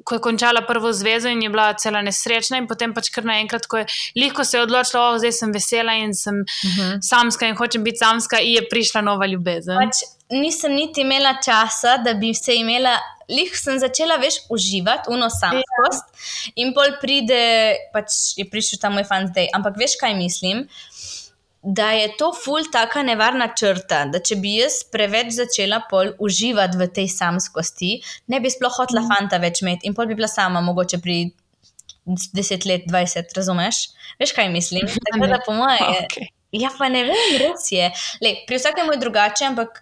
Ko 0.04 0.16
je 0.18 0.20
končala 0.20 0.64
prvo 0.66 0.92
zvezo 0.92 1.28
in 1.28 1.42
je 1.42 1.50
bila 1.50 1.72
cela 1.78 2.02
nesrečna, 2.02 2.58
in 2.58 2.66
potem 2.66 2.94
pač 2.94 3.10
kar 3.14 3.24
naenkrat, 3.24 3.66
ko 3.70 3.82
je 3.82 3.86
lahko 4.18 4.44
se 4.44 4.58
je 4.58 4.62
odločila, 4.62 5.04
da 5.14 5.28
oh, 5.28 5.32
sem 5.32 5.52
vesela 5.52 5.94
in 5.94 6.14
sem 6.14 6.34
uh 6.34 6.68
mhm. 6.68 6.80
-huh. 6.80 6.98
samska 7.02 7.46
in 7.46 7.56
hočem 7.56 7.84
biti 7.84 7.98
samska, 7.98 8.40
in 8.40 8.54
je 8.54 8.68
prišla 8.70 9.00
nova 9.00 9.26
ljubezen. 9.26 9.76
Pač 9.76 10.02
nisem 10.30 10.72
niti 10.72 11.00
imela 11.00 11.36
časa, 11.44 11.96
da 11.96 12.14
bi 12.14 12.34
se 12.34 12.54
imela 12.54 12.98
lih 13.28 13.52
sem 13.56 13.78
začela 13.80 14.16
več 14.20 14.40
uživati 14.52 15.10
v 15.12 15.18
nosamskost, 15.20 16.10
ja. 16.12 16.52
in 16.64 16.74
pol 16.76 16.96
pride, 17.00 17.40
pač 17.94 18.34
je 18.38 18.46
prišel 18.50 18.80
ta 18.82 18.90
moj 18.92 19.06
fant 19.08 19.32
zdaj. 19.32 19.48
Ampak 19.56 19.78
veš, 19.80 19.96
kaj 20.00 20.16
mislim? 20.18 20.66
Da 21.64 21.90
je 21.96 22.10
to 22.18 22.28
ful 22.36 22.66
taka 22.72 23.02
nevarna 23.02 23.46
črta, 23.56 24.02
da 24.12 24.20
če 24.20 24.36
bi 24.36 24.58
jaz 24.58 24.82
preveč 24.92 25.30
začela 25.32 25.78
pol 25.88 26.12
uživati 26.20 26.76
v 26.76 26.88
tej 26.92 27.08
samskosti, 27.08 27.94
ne 28.28 28.40
bi 28.44 28.52
sploh 28.52 28.74
hotla 28.74 29.00
mm. 29.00 29.08
fanta 29.08 29.40
več 29.40 29.62
imeti 29.64 29.88
in 29.88 29.96
pol 29.96 30.10
bi 30.10 30.18
bila 30.18 30.28
sama, 30.28 30.60
mogoče 30.60 31.00
pri 31.00 31.18
10 32.04 32.66
let, 32.68 32.84
20, 32.90 33.32
razumeš? 33.36 33.88
Veš, 34.20 34.34
kaj 34.36 34.50
mislim? 34.52 34.88
Tako 35.08 35.26
da 35.26 35.40
po 35.46 35.56
moje. 35.56 35.80
Okay. 36.04 36.28
Ja, 36.52 36.70
pa 36.78 36.88
ne 36.92 37.06
vem, 37.08 37.38
res 37.40 37.70
je. 37.72 37.88
Le, 38.22 38.36
pri 38.46 38.60
vsakem 38.60 38.92
je 38.92 39.00
drugače, 39.06 39.52
ampak. 39.52 39.80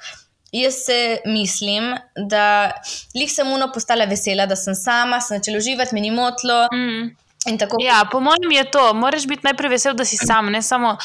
Jaz 0.52 0.82
se 0.84 1.22
mislim, 1.32 1.94
da 2.28 2.74
jih 3.16 3.30
sem 3.32 3.48
uno 3.48 3.70
postala 3.72 4.04
vesela, 4.04 4.44
da 4.44 4.52
sem 4.52 4.74
sama, 4.76 5.16
sem 5.24 5.38
začela 5.38 5.56
uživati, 5.62 5.94
mi 5.96 6.02
ni 6.04 6.10
motlo. 6.12 6.66
Mm. 6.68 7.06
Ja, 7.82 8.04
po 8.12 8.20
mojem 8.20 8.52
je 8.52 8.64
to. 8.70 8.94
Moraš 8.94 9.26
biti 9.26 9.42
najprej 9.44 9.70
vesel, 9.70 9.94
da 9.98 10.04
si 10.04 10.16
sam, 10.16 10.52
ne 10.52 10.62
samo 10.62 10.96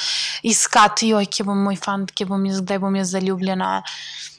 iskati, 0.44 1.14
oj, 1.14 1.26
kje 1.26 1.46
bom 1.48 1.64
moj 1.64 1.80
fant, 1.82 2.12
kje 2.12 2.28
bom 2.30 2.46
jaz, 2.46 2.62
kdaj 2.62 2.80
bom 2.80 2.96
jaz 2.96 3.12
zaljubljena. 3.12 3.82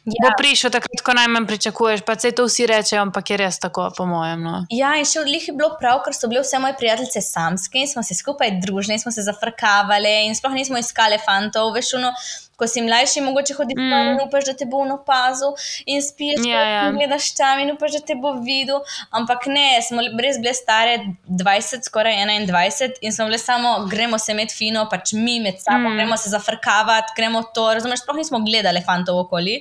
Ja. 0.09 0.25
Bo 0.25 0.31
prišel 0.39 0.73
takrat, 0.73 1.03
ko 1.05 1.15
najmanj 1.17 1.47
pričakuješ, 1.47 2.03
pa 2.07 2.17
se 2.19 2.33
to 2.33 2.47
vsi 2.49 2.67
rečejo, 2.71 3.03
ampak 3.05 3.31
je 3.31 3.37
res 3.41 3.61
tako, 3.61 3.89
po 3.97 4.07
mojem. 4.09 4.43
No. 4.43 4.65
Ja, 4.73 4.95
in 4.97 5.07
še 5.09 5.23
odlih 5.23 5.49
je 5.51 5.55
bilo 5.57 5.75
prav, 5.81 6.01
ker 6.07 6.17
so 6.17 6.31
bile 6.31 6.43
vse 6.45 6.61
moje 6.63 6.77
prijateljice 6.81 7.23
samske 7.25 7.83
in 7.83 7.91
smo 7.91 8.03
se 8.07 8.17
skupaj 8.17 8.57
družili, 8.65 8.99
smo 8.99 9.13
se 9.13 9.27
zafrkavali 9.27 10.15
in 10.27 10.37
sploh 10.39 10.57
nismo 10.57 10.81
iskali 10.81 11.21
fantov, 11.25 11.75
veš, 11.77 11.97
no 12.01 12.15
ko 12.59 12.67
si 12.67 12.83
mlajši, 12.83 13.21
mogoče 13.23 13.55
hodiš 13.55 13.79
mm. 13.79 14.09
in 14.13 14.21
upaš, 14.25 14.49
da 14.51 14.55
te 14.59 14.67
bo 14.67 14.81
opazil 14.95 15.55
in 15.87 16.03
spiješ, 16.03 16.43
ja, 16.47 16.63
ja. 16.67 16.81
in 16.89 16.97
gledaš 16.99 17.31
tam 17.39 17.63
in 17.63 17.71
upaš, 17.71 17.95
da 17.95 18.01
te 18.11 18.17
bo 18.19 18.33
videl. 18.43 18.83
Ampak 19.15 19.47
ne, 19.47 19.79
smo 19.87 20.03
res 20.19 20.41
bile 20.43 20.55
stare 20.59 20.97
20, 21.31 21.87
skoraj 21.87 22.19
21 22.19 22.99
in 23.07 23.15
smo 23.15 23.29
bile 23.31 23.39
samo, 23.39 23.77
gremo 23.91 24.19
se 24.19 24.35
med 24.35 24.51
fino, 24.51 24.89
pač 24.91 25.15
mi 25.15 25.39
med 25.45 25.63
sabo, 25.63 25.87
mm. 25.87 26.01
gremo 26.01 26.19
se 26.19 26.35
zafrkavati, 26.35 27.15
gremo 27.17 27.45
to. 27.55 27.69
Razumeš, 27.79 28.03
sploh 28.03 28.19
nismo 28.19 28.43
gledali 28.43 28.83
fantov 28.83 29.23
okoli. 29.23 29.61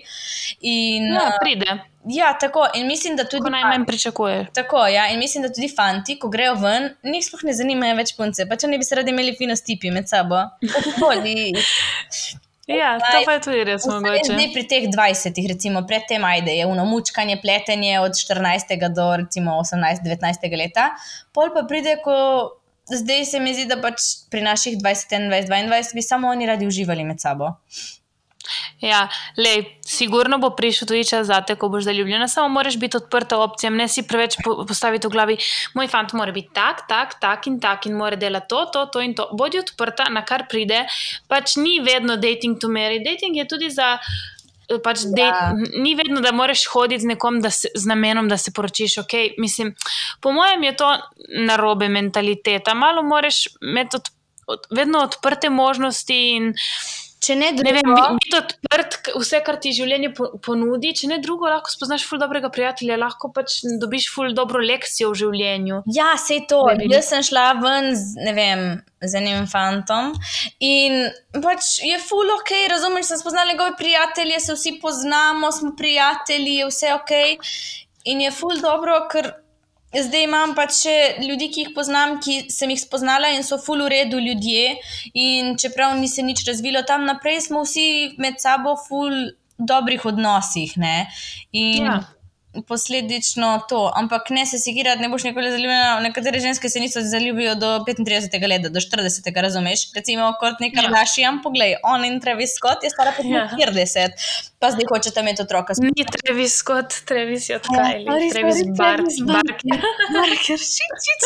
In, 0.61 1.11
ja, 1.13 1.29
pride. 1.41 1.77
Ja, 2.09 2.31
tako 2.39 2.67
in 2.75 2.87
mislim, 2.87 3.15
da 3.15 3.23
tudi. 3.23 3.43
Ko 3.43 3.49
najmanj 3.49 3.85
pričakuješ. 3.85 4.47
Tako, 4.53 4.87
ja, 4.87 5.07
in 5.11 5.19
mislim, 5.19 5.43
da 5.43 5.53
tudi 5.53 5.69
fanti, 5.75 6.19
ko 6.19 6.29
grejo 6.29 6.53
ven, 6.61 6.89
njih 7.03 7.25
sploh 7.25 7.43
ne 7.43 7.53
zanimajo 7.53 7.95
več 7.99 8.15
punce, 8.17 8.47
pa 8.49 8.55
če 8.55 8.71
ne 8.71 8.79
bi 8.79 8.87
se 8.87 8.95
radi 8.95 9.11
imeli 9.11 9.35
fino 9.37 9.55
stipi 9.55 9.91
med 9.91 10.09
sabo. 10.09 10.45
Ja, 12.67 12.97
to 12.99 13.21
pa 13.23 13.37
je 13.37 13.41
tudi 13.45 13.59
res 13.63 13.85
mogoče. 13.87 14.27
Zdaj 14.27 14.49
pri 14.51 14.63
teh 14.67 14.87
20, 14.91 15.37
recimo, 15.47 15.85
predtem 15.87 16.25
ajde, 16.27 16.51
je 16.51 16.65
uno 16.67 16.83
mučkanje, 16.85 17.37
pletenje 17.39 17.93
od 18.03 18.17
14. 18.19 18.73
do 18.91 19.05
18-19. 19.07 20.57
leta, 20.59 20.89
pol 21.31 21.53
pa 21.55 21.63
pride, 21.69 21.95
ko 22.03 22.17
zdaj 22.91 23.25
se 23.25 23.39
mi 23.39 23.53
zdi, 23.55 23.69
da 23.71 23.79
pač 23.79 24.27
pri 24.31 24.43
naših 24.43 24.75
20, 24.83 25.15
21, 25.31 25.47
22 25.47 25.95
bi 25.95 26.03
samo 26.03 26.27
oni 26.27 26.47
radi 26.47 26.67
uživali 26.67 27.07
med 27.07 27.23
sabo. 27.23 27.53
Ja, 28.81 29.07
lej, 29.37 29.65
sigurno 29.85 30.37
bo 30.37 30.51
prišel 30.55 30.87
tudi 30.87 31.03
čas 31.07 31.27
za 31.27 31.41
te, 31.41 31.55
ko 31.55 31.69
boš 31.69 31.87
zaljubljena, 31.87 32.27
samo 32.27 32.49
moraš 32.49 32.77
biti 32.77 32.97
odprta 32.97 33.39
opcijam, 33.41 33.75
ne 33.75 33.87
si 33.87 34.03
preveč 34.07 34.37
postaviti 34.43 35.07
v 35.07 35.11
glavi, 35.11 35.37
moj 35.73 35.87
fant 35.91 36.13
mora 36.13 36.31
biti 36.31 36.53
tak, 36.53 36.85
tak, 36.87 37.19
tak 37.21 37.47
in 37.47 37.59
tak 37.59 37.85
in 37.85 37.97
mora 37.97 38.15
delati 38.15 38.47
to, 38.49 38.65
to, 38.73 38.85
to 38.85 39.01
in 39.01 39.15
to. 39.15 39.29
Bodi 39.33 39.59
odprta, 39.59 40.09
na 40.13 40.23
kar 40.25 40.47
pride, 40.49 40.85
pač 41.27 41.57
ni 41.57 41.79
vedno 41.83 42.17
dating 42.17 42.59
to 42.59 42.69
meri. 42.69 43.03
Dating 43.03 43.37
je 43.37 43.47
tudi 43.47 43.69
za. 43.73 43.97
Pač 44.83 45.05
ja. 45.05 45.11
dej, 45.15 45.29
ni 45.79 45.93
vedno, 45.95 46.19
da 46.19 46.33
moraš 46.35 46.65
hoditi 46.67 47.05
z 47.05 47.13
nekom, 47.13 47.39
da 47.39 47.49
se, 47.55 47.71
z 47.71 47.87
namenom, 47.87 48.27
da 48.27 48.35
se 48.37 48.51
poročiš. 48.51 48.97
Okay? 49.05 49.31
Mislim, 49.39 49.71
po 50.19 50.33
mojem 50.35 50.63
je 50.67 50.73
to 50.75 50.89
narobe 51.47 51.87
mentaliteta. 51.89 52.73
Malo 52.75 53.03
moraš 53.03 53.45
imeti 53.61 53.95
od, 53.95 54.11
od, 54.47 54.67
vedno 54.75 54.99
odprte 55.07 55.49
možnosti 55.49 56.19
in 56.35 56.51
Če 57.17 57.33
ne 57.33 57.47
drugo, 57.55 57.71
ne 57.73 57.81
vem, 57.81 58.17
biti 58.21 58.37
odprt, 58.37 58.97
vse, 59.17 59.39
kar 59.45 59.57
ti 59.61 59.71
življenje 59.73 60.11
ponudi, 60.45 60.91
če 60.99 61.09
ne 61.09 61.17
drugo, 61.23 61.47
lahko 61.49 61.71
spoznaš 61.73 62.05
ful 62.05 62.21
dobrega 62.21 62.51
prijatelja, 62.53 62.99
lahko 63.01 63.31
pač 63.33 63.55
dobiš 63.81 64.09
ful 64.13 64.35
dobro 64.37 64.61
lekcijo 64.61 65.09
v 65.13 65.19
življenju. 65.23 65.79
Ja, 65.95 66.11
se 66.21 66.37
je 66.37 66.45
to. 66.51 66.61
Jaz 66.91 67.09
sem 67.09 67.25
šla 67.25 67.47
ven 67.57 67.89
z, 67.97 68.21
ne 68.21 68.35
vem, 68.37 68.63
z 69.01 69.17
enim 69.17 69.49
fantom 69.49 70.13
in 70.61 71.07
pač 71.41 71.79
je 71.85 71.97
ful 72.05 72.29
ok, 72.37 72.53
razumeš, 72.75 73.09
sem 73.09 73.21
spoznala 73.23 73.49
njegove 73.49 73.73
prijatelje, 73.81 74.39
se 74.45 74.53
vsi 74.59 74.77
poznamo, 74.83 75.51
smo 75.51 75.73
prijatelji, 75.77 76.61
je 76.61 76.69
vse 76.69 76.93
ok. 76.99 77.17
In 78.13 78.21
je 78.21 78.31
ful 78.31 78.61
dobro, 78.61 79.01
ker. 79.11 79.33
Zdaj 79.95 80.23
imam 80.27 80.53
pač 80.55 80.81
še 80.83 80.95
ljudi, 81.23 81.47
ki 81.53 81.61
jih 81.63 81.71
poznam, 81.75 82.17
ki 82.23 82.49
sem 82.51 82.73
jih 82.73 82.81
spoznala 82.81 83.31
in 83.35 83.45
so 83.47 83.59
ful 83.61 83.85
v 83.85 83.91
redu 83.93 84.19
ljudje. 84.19 84.75
In 85.15 85.55
čeprav 85.55 85.95
ni 85.99 86.11
se 86.11 86.25
nič 86.27 86.43
razvilo 86.47 86.83
tam 86.83 87.07
naprej, 87.07 87.45
smo 87.47 87.63
vsi 87.63 88.17
med 88.19 88.41
sabo 88.43 88.75
ful 88.87 89.31
dobrih 89.57 90.05
odnosih. 90.05 90.75
In 90.77 91.85
ja 91.85 91.97
posledično 92.67 93.61
to. 93.69 93.91
Ampak 93.95 94.29
ne 94.29 94.45
se 94.45 94.57
sigirati, 94.57 95.01
ne 95.01 95.09
boš 95.09 95.23
nikoli 95.23 95.51
zaljubljena. 95.51 95.99
Nekatere 95.99 96.39
ženske 96.39 96.69
se 96.69 96.79
niso 96.79 96.99
zaljubile 97.01 97.55
do 97.55 97.67
35 97.87 98.47
let, 98.49 98.61
do 98.71 98.79
40, 98.79 99.41
razumeš? 99.41 99.79
Recimo, 99.95 100.33
kot 100.39 100.59
neka 100.59 100.81
ja. 100.81 100.89
Dašijam, 100.89 101.41
poglej, 101.43 101.75
on 101.83 102.05
in 102.05 102.19
Travis 102.21 102.55
Scott 102.55 102.83
je 102.83 102.89
stara 102.89 103.13
45, 103.17 103.97
ja. 103.99 104.09
pa 104.59 104.71
zdaj 104.71 104.85
hočete 104.89 105.19
imeti 105.19 105.41
otroka. 105.41 105.73
Ni 105.81 106.05
Travis 106.05 106.55
Scott, 106.55 106.93
Travis 107.05 107.49
je 107.49 107.55
odkaj. 107.55 108.03
Ja, 108.03 108.19
Travis 108.33 108.63
Barker. 108.77 109.87
Barker, 110.13 110.57
šit, 110.57 110.93
šit. 111.05 111.21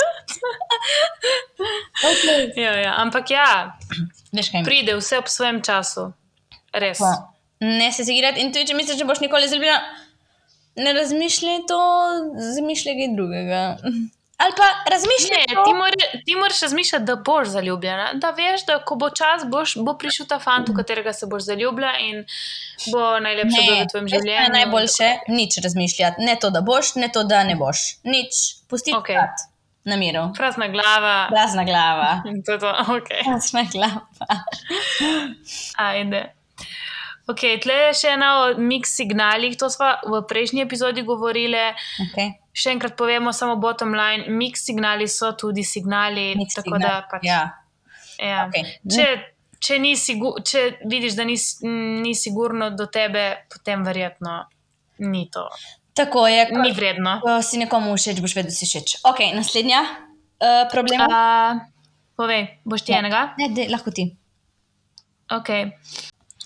ja, 2.65 2.75
ja. 2.77 2.93
Ampak 2.97 3.31
ja, 3.31 3.77
pride 4.65 4.95
vse 5.00 5.17
ob 5.17 5.27
svojem 5.27 5.61
času. 5.61 6.11
Res. 6.73 7.00
Pa. 7.00 7.31
Ne 7.61 7.91
se 7.91 8.05
sigirati 8.05 8.41
in 8.41 8.50
tudi, 8.53 8.65
če 8.71 8.73
misliš, 8.73 8.97
da 8.97 9.05
boš 9.05 9.19
nikoli 9.21 9.47
zaljubljena 9.47 9.81
ne 10.75 10.94
razmišljaj 10.94 11.60
to, 11.68 11.84
zamišljaj 12.56 12.96
kaj 12.96 13.16
drugega. 13.16 13.78
Ali 14.42 14.54
pa 14.58 14.68
razmišljaj. 14.92 15.44
Ne, 15.50 15.63
ti, 15.66 15.74
more, 15.74 16.22
ti 16.25 16.36
moraš 16.36 16.62
razmišljati, 16.62 17.06
da 17.06 17.16
boš 17.16 17.48
zaljubljena. 17.48 18.10
Da 18.13 18.30
veš, 18.30 18.66
da 18.66 18.80
ko 18.86 18.96
bo 18.96 19.10
čas, 19.10 19.46
boš, 19.46 19.75
bo 19.78 19.94
prišel 19.98 20.25
ta 20.25 20.40
fant, 20.40 20.70
v 20.70 20.75
katerega 20.75 21.13
se 21.13 21.30
boš 21.30 21.44
zaljubila 21.44 21.92
in 22.00 22.24
bo 22.92 23.20
najlepše 23.20 23.62
v 23.68 23.86
tvojem 23.92 24.08
življenju. 24.08 24.42
Ne, 24.42 24.50
najboljše, 24.58 25.12
nič 25.28 25.60
razmišljati. 25.63 26.25
Ne 26.25 26.36
to, 26.42 26.50
da 26.50 26.62
boš, 26.66 26.96
ne 26.96 27.12
to, 27.13 27.24
da 27.24 27.44
ne 27.44 27.56
boš. 27.56 27.86
Nič, 28.04 28.42
pusti 28.70 28.96
okay. 28.98 29.13
krat. 29.13 29.46
Na 29.86 29.96
miru. 29.98 30.28
Prazna 30.38 30.68
glava. 30.74 31.16
Prazna 31.30 31.63
glava. 31.66 32.12
to 32.46 32.58
je 32.58 32.60
to, 32.60 32.75
ok. 32.98 33.10
Prazna 33.25 33.66
glava. 33.74 34.42
Ajde. 35.78 36.40
Ok, 37.31 37.41
tle 37.63 37.75
je 37.81 37.91
še 37.95 38.13
ena 38.13 38.29
od 38.45 38.59
mix 38.59 38.91
signalih, 38.97 39.55
to 39.55 39.69
smo 39.71 39.91
v 40.05 40.21
prejšnji 40.27 40.63
epizodi 40.63 41.03
govorili. 41.05 41.59
Okay. 42.07 42.33
Še 42.51 42.73
enkrat 42.73 42.97
povemo, 43.00 43.31
samo 43.31 43.55
bottom 43.61 43.93
line, 43.95 44.27
mix 44.29 44.65
signali 44.67 45.07
so 45.07 45.31
tudi 45.33 45.63
signali. 45.63 46.31
Mix 46.35 46.57
tako 46.57 46.75
signal. 46.75 46.81
da 46.81 47.07
pač. 47.07 47.23
Ja. 47.23 47.41
Ja. 48.19 48.47
Okay. 48.47 48.65
Če 48.83 49.05
če, 49.61 49.77
ni 49.77 49.93
sigu, 49.95 50.33
če 50.41 50.61
vidiš, 50.89 51.13
da 51.13 51.23
ni, 51.23 51.35
ni 52.01 52.15
sigurno 52.17 52.71
do 52.73 52.88
tebe, 52.89 53.45
potem 53.45 53.83
verjetno 53.85 54.39
ni 55.05 55.27
to. 55.29 55.45
Tako 55.93 56.23
je, 56.27 56.45
ko, 56.50 56.61
Ni 56.63 56.71
vredno. 56.73 57.17
ko 57.21 57.35
si 57.45 57.59
nekomu 57.61 57.93
všeč, 57.93 58.21
boš 58.23 58.33
vedel, 58.33 58.50
da 58.50 58.55
si 58.55 58.65
všeč. 58.65 58.95
Ok, 59.05 59.21
naslednja 59.35 59.81
uh, 59.83 60.63
problem. 60.71 61.03
Uh, 61.05 61.61
povej, 62.17 62.47
boš 62.65 62.88
ti 62.88 62.95
Ja. 62.95 63.01
enega? 63.03 63.21
Ne, 63.38 63.51
dej, 63.53 63.69
lahko 63.69 63.91
ti. 63.91 64.07
Ok. 65.29 65.50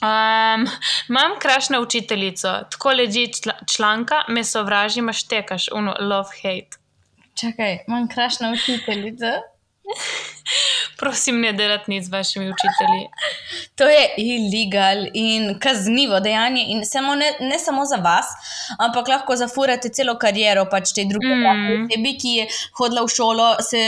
Um, 0.02 0.68
imam 1.10 1.40
krašno 1.40 1.82
učiteljico, 1.82 2.48
tako 2.72 2.90
leži 2.90 3.34
čla, 3.34 3.54
članka, 3.76 4.16
me 4.28 4.44
sovraži, 4.44 5.00
imaš 5.00 5.28
tekaš, 5.28 5.68
uno, 5.74 5.96
love, 6.00 6.30
hate. 6.42 6.78
Čakaj, 7.36 7.78
imam 7.88 8.08
krašno 8.08 8.52
učiteljico. 8.52 9.26
Prosim, 11.00 11.40
ne 11.42 11.54
delati 11.54 11.92
nič 11.92 12.04
z 12.04 12.12
vašimi 12.12 12.46
učitelji. 12.50 13.08
To 13.76 13.84
je 13.84 14.04
ilegal 14.18 15.06
in 15.14 15.60
kaznivo 15.60 16.20
dejanje, 16.20 16.64
in 16.68 16.86
samo 16.86 17.16
ne, 17.16 17.34
ne 17.40 17.60
samo 17.60 17.86
za 17.86 17.96
vas, 17.96 18.26
ampak 18.80 19.08
lahko 19.08 19.36
zafurate 19.36 19.90
celo 19.90 20.16
kariero, 20.20 20.64
pač 20.72 20.94
te 20.96 21.04
druge 21.10 21.36
mm. 21.36 21.50
osebi, 21.50 22.14
ki 22.22 22.32
je 22.38 22.46
hodila 22.80 23.04
v 23.04 23.12
šolo, 23.12 23.50
se 23.60 23.82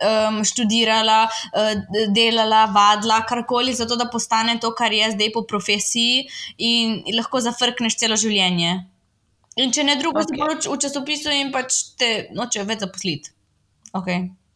um, 0.00 0.40
študirala, 0.44 1.24
uh, 1.26 1.72
delala, 2.14 2.66
vadila, 2.74 3.20
karkoli, 3.28 3.74
zato 3.74 3.96
da 3.96 4.08
postane 4.12 4.58
to, 4.60 4.72
kar 4.74 4.92
je 4.92 5.10
zdaj 5.14 5.32
po 5.34 5.44
profesiji, 5.48 6.26
in 6.58 7.02
lahko 7.16 7.40
zafrkneš 7.44 7.98
celo 8.00 8.18
življenje. 8.20 8.78
In 9.56 9.72
če 9.72 9.86
ne 9.88 9.96
drugo, 9.96 10.20
okay. 10.20 10.34
si 10.34 10.40
bolj 10.40 10.58
v 10.68 10.80
časopisu 10.84 11.32
in 11.32 11.52
pač 11.52 11.78
te 11.96 12.10
noče 12.36 12.66
več 12.68 12.84
zaposliti. 12.84 13.32
Ok, 13.96 14.10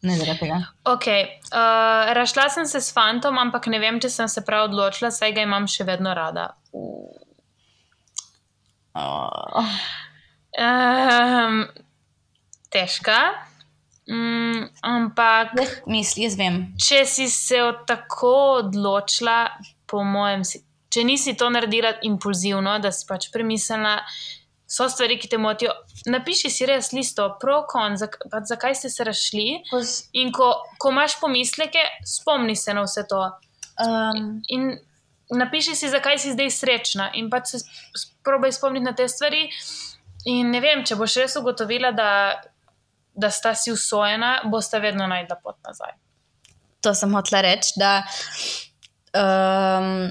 ne 0.05 0.17
zaradi 0.19 0.43
tega. 0.43 0.59
Ok, 0.91 1.07
uh, 1.49 2.11
rašla 2.17 2.49
sem 2.53 2.67
se 2.69 2.83
s 2.83 2.93
fantom, 2.93 3.39
ampak 3.41 3.65
ne 3.73 3.81
vem, 3.81 3.97
če 4.01 4.11
sem 4.13 4.29
se 4.29 4.45
prav 4.45 4.69
odločila, 4.69 5.09
saj 5.09 5.33
ga 5.37 5.47
imam 5.47 5.65
še 5.65 5.87
vedno 5.89 6.13
rada. 6.17 6.51
Oh. 8.93 9.71
Um, 10.59 11.63
težka. 12.69 13.17
Mm, 14.11 14.65
ampak, 14.83 15.53
Jaz 15.55 15.77
misli, 15.87 16.25
jaz 16.25 16.35
vem. 16.35 16.57
če 16.75 17.05
si 17.07 17.29
se 17.31 17.61
tako 17.87 18.33
odločila, 18.59 19.45
po 19.87 20.03
mojem, 20.03 20.43
si, 20.43 20.59
če 20.91 21.05
nisi 21.07 21.37
to 21.39 21.47
naredila 21.49 21.93
impulzivno, 22.03 22.73
da 22.83 22.91
si 22.91 23.05
pač 23.07 23.29
premislila, 23.31 24.01
so 24.71 24.87
stvari, 24.91 25.15
ki 25.19 25.29
te 25.31 25.39
motijo. 25.39 25.71
Napiši 26.11 26.51
si 26.51 26.67
res 26.67 26.91
listo, 26.95 27.29
pro, 27.39 27.61
kon, 27.71 27.95
zak, 27.99 28.17
pač 28.31 28.51
zakaj 28.51 28.75
ste 28.79 28.91
se 28.91 29.07
rašli. 29.07 29.47
In 30.19 30.31
ko, 30.35 30.51
ko 30.79 30.91
imaš 30.91 31.17
pomisleke, 31.19 31.83
spomni 32.07 32.55
se 32.55 32.75
na 32.75 32.83
vse 32.87 33.03
to. 33.07 33.23
Um, 33.79 34.41
In 34.51 34.73
napiši 35.31 35.75
si, 35.75 35.89
zakaj 35.91 36.19
si 36.19 36.31
zdaj 36.35 36.51
srečna, 36.51 37.11
in 37.15 37.29
pač 37.31 37.55
se 37.55 37.63
probi 38.23 38.51
spomniti 38.51 38.85
na 38.85 38.95
te 38.95 39.07
stvari. 39.07 39.47
In 40.31 40.51
ne 40.51 40.59
vem, 40.63 40.83
če 40.85 40.95
boš 40.99 41.15
res 41.23 41.35
ugotovila, 41.39 41.91
da, 41.95 42.09
da 43.21 43.29
sta 43.31 43.53
si 43.55 43.71
usvojena, 43.71 44.39
boste 44.45 44.79
vedno 44.79 45.07
najdla 45.07 45.37
pot 45.37 45.57
nazaj. 45.63 45.93
to 46.81 46.93
sem 46.93 47.11
hotela 47.13 47.41
reči. 47.41 47.75
Da, 47.77 47.91
um, 49.13 50.09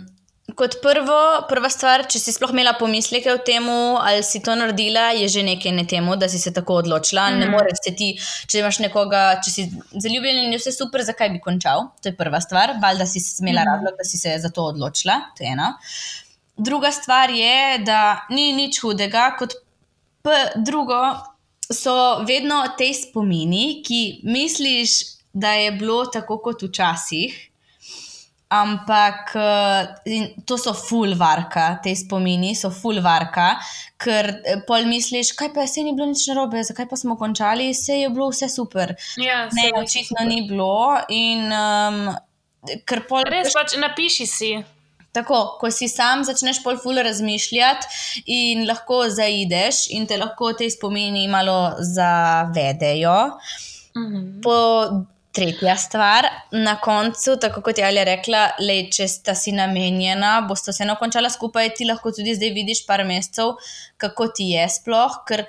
kot 0.55 0.76
prvo, 0.83 1.17
prva 1.49 1.71
stvar, 1.71 2.05
če 2.07 2.21
si 2.21 2.33
sploh 2.35 2.52
imela 2.55 2.75
pomisleke 2.79 3.31
o 3.33 3.38
tem, 3.40 3.64
ali 3.99 4.23
si 4.23 4.38
to 4.40 4.55
naredila, 4.55 5.09
je 5.14 5.29
že 5.29 5.43
nekaj 5.43 5.73
na 5.73 5.85
tem, 5.85 6.07
da 6.14 6.29
si 6.29 6.38
se 6.38 6.52
tako 6.52 6.81
odločila. 6.83 7.29
Mm. 7.29 7.38
Ne 7.38 7.47
Mhm. 7.47 7.52
moreš 7.52 7.83
se 7.85 7.93
ti, 7.93 8.09
če 8.47 8.59
imaš 8.59 8.79
nekoga, 8.79 9.40
če 9.40 9.50
si 9.50 9.64
zaljubljen 9.97 10.45
in 10.45 10.52
je 10.52 10.59
vse 10.59 10.73
super, 10.73 11.02
zakaj 11.02 11.31
bi 11.31 11.40
končal. 11.40 11.88
To 12.02 12.09
je 12.09 12.17
prva 12.17 12.40
stvar. 12.40 12.76
Valjda 12.79 13.07
si 13.07 13.19
imela 13.40 13.62
Mhm. 13.62 13.71
razlog, 13.71 13.99
da 13.99 14.05
si 14.05 14.19
se 14.19 14.37
za 14.38 14.50
to 14.50 14.62
odločila. 14.64 15.21
To 15.37 15.45
je 15.45 15.50
ena. 15.50 15.73
Druga 16.57 16.93
stvar 16.93 17.31
je, 17.31 17.55
da 17.81 18.00
ni 18.31 18.52
nič 18.52 18.81
hudega, 18.81 19.35
kot 19.38 19.55
drugo, 20.57 21.00
so 21.73 21.95
vedno 22.27 22.62
te 22.79 22.91
spomini, 22.95 23.81
ki 23.87 24.21
misliš, 24.25 24.99
da 25.33 25.52
je 25.54 25.73
bilo 25.78 26.04
tako 26.11 26.41
kot 26.43 26.63
včasih, 26.63 27.37
ampak 28.50 29.30
eh, 29.39 30.35
to 30.45 30.59
so 30.59 30.75
full 30.75 31.15
varka, 31.15 31.78
te 31.85 31.95
spomini 31.95 32.56
so 32.59 32.73
full 32.75 32.99
varka, 33.02 33.52
ker 34.00 34.33
eh, 34.43 34.65
pol 34.67 34.89
misliš, 34.91 35.30
kaj 35.39 35.52
pa 35.54 35.69
se 35.71 35.85
ni 35.87 35.95
bilo 35.95 36.09
nič 36.11 36.26
narobe, 36.33 36.65
zakaj 36.67 36.89
pa 36.91 36.99
smo 36.99 37.15
končali, 37.21 37.71
se 37.75 38.00
je 38.00 38.11
bilo 38.11 38.30
vse 38.33 38.50
super. 38.50 38.97
Ja, 39.23 39.45
Ne, 39.54 39.71
očitno 39.78 40.26
ni 40.26 40.43
bilo 40.49 40.99
in 41.15 41.47
um, 41.54 42.02
pol. 43.09 43.23
Res 43.30 43.54
pač 43.54 43.78
napiši 43.78 44.26
si. 44.26 44.52
Tako, 45.12 45.38
ko 45.60 45.70
si 45.75 45.88
sam 45.90 46.23
začneš 46.25 46.62
pol 46.62 46.78
ful 46.78 47.00
razmišljati 47.02 47.86
in 48.30 48.66
lahko 48.68 49.02
zaideš 49.10 49.88
in 49.96 50.06
te 50.06 50.18
lahko 50.20 50.52
te 50.58 50.70
spomini 50.70 51.26
malo 51.28 51.75
zavedejo. 51.94 53.16
Mhm. 53.96 54.28
Po 54.44 54.58
tretja 55.32 55.76
stvar, 55.76 56.26
na 56.52 56.76
koncu, 56.80 57.36
tako 57.40 57.62
kot 57.62 57.78
je 57.78 57.84
Alja 57.86 58.04
rekla, 58.04 58.42
lej, 58.60 58.88
če 58.94 59.06
sta 59.08 59.34
si 59.38 59.52
namenjena, 59.54 60.40
boste 60.49 60.75
vseeno 60.75 60.96
končala 60.99 61.30
skupaj, 61.30 61.70
ti 61.78 61.86
lahko 61.86 62.10
tudi 62.14 62.34
zdaj 62.34 62.50
vidiš 62.56 62.82
par 62.86 63.04
mesecev, 63.06 63.54
kako 64.00 64.30
ti 64.34 64.50
je 64.54 64.66
sploh, 64.75 65.20
ker 65.28 65.44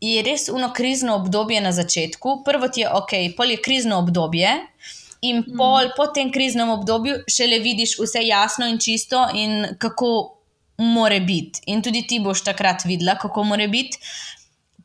je 0.00 0.22
res 0.26 0.48
uno 0.50 0.72
krizno 0.74 1.14
obdobje 1.20 1.60
na 1.60 1.72
začetku. 1.76 2.40
Prvo 2.44 2.68
ti 2.68 2.82
je 2.82 2.90
ok, 2.90 3.14
pol 3.36 3.54
je 3.54 3.62
krizno 3.62 4.00
obdobje. 4.02 4.56
In 5.20 5.44
pol 5.56 5.90
po 5.96 6.06
tem 6.14 6.32
kriznem 6.32 6.70
obdobju 6.72 7.22
šele 7.28 7.58
vidiš 7.60 7.98
vse 8.00 8.22
jasno 8.24 8.68
in 8.68 8.78
čisto, 8.78 9.26
in 9.34 9.76
kako 9.78 10.40
more 10.80 11.20
biti. 11.20 11.60
In 11.66 11.82
tudi 11.82 12.06
ti 12.06 12.20
boš 12.20 12.44
takrat 12.44 12.84
videla, 12.84 13.18
kako 13.20 13.44
more 13.44 13.68
biti. 13.68 13.98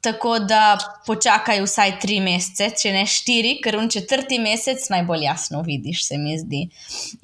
Tako 0.01 0.39
da 0.39 0.77
počakaj 1.07 1.63
vsaj 1.63 1.95
tri 2.01 2.19
mesece, 2.21 2.67
če 2.77 2.91
ne 2.93 3.05
štiri, 3.09 3.55
ker 3.63 3.79
v 3.79 3.87
četrti 3.89 4.37
mesec 4.39 4.83
najbolj 4.93 5.23
jasno 5.25 5.63
vidiš, 5.65 6.03
se 6.05 6.19
mi 6.21 6.35
zdi. 6.37 6.61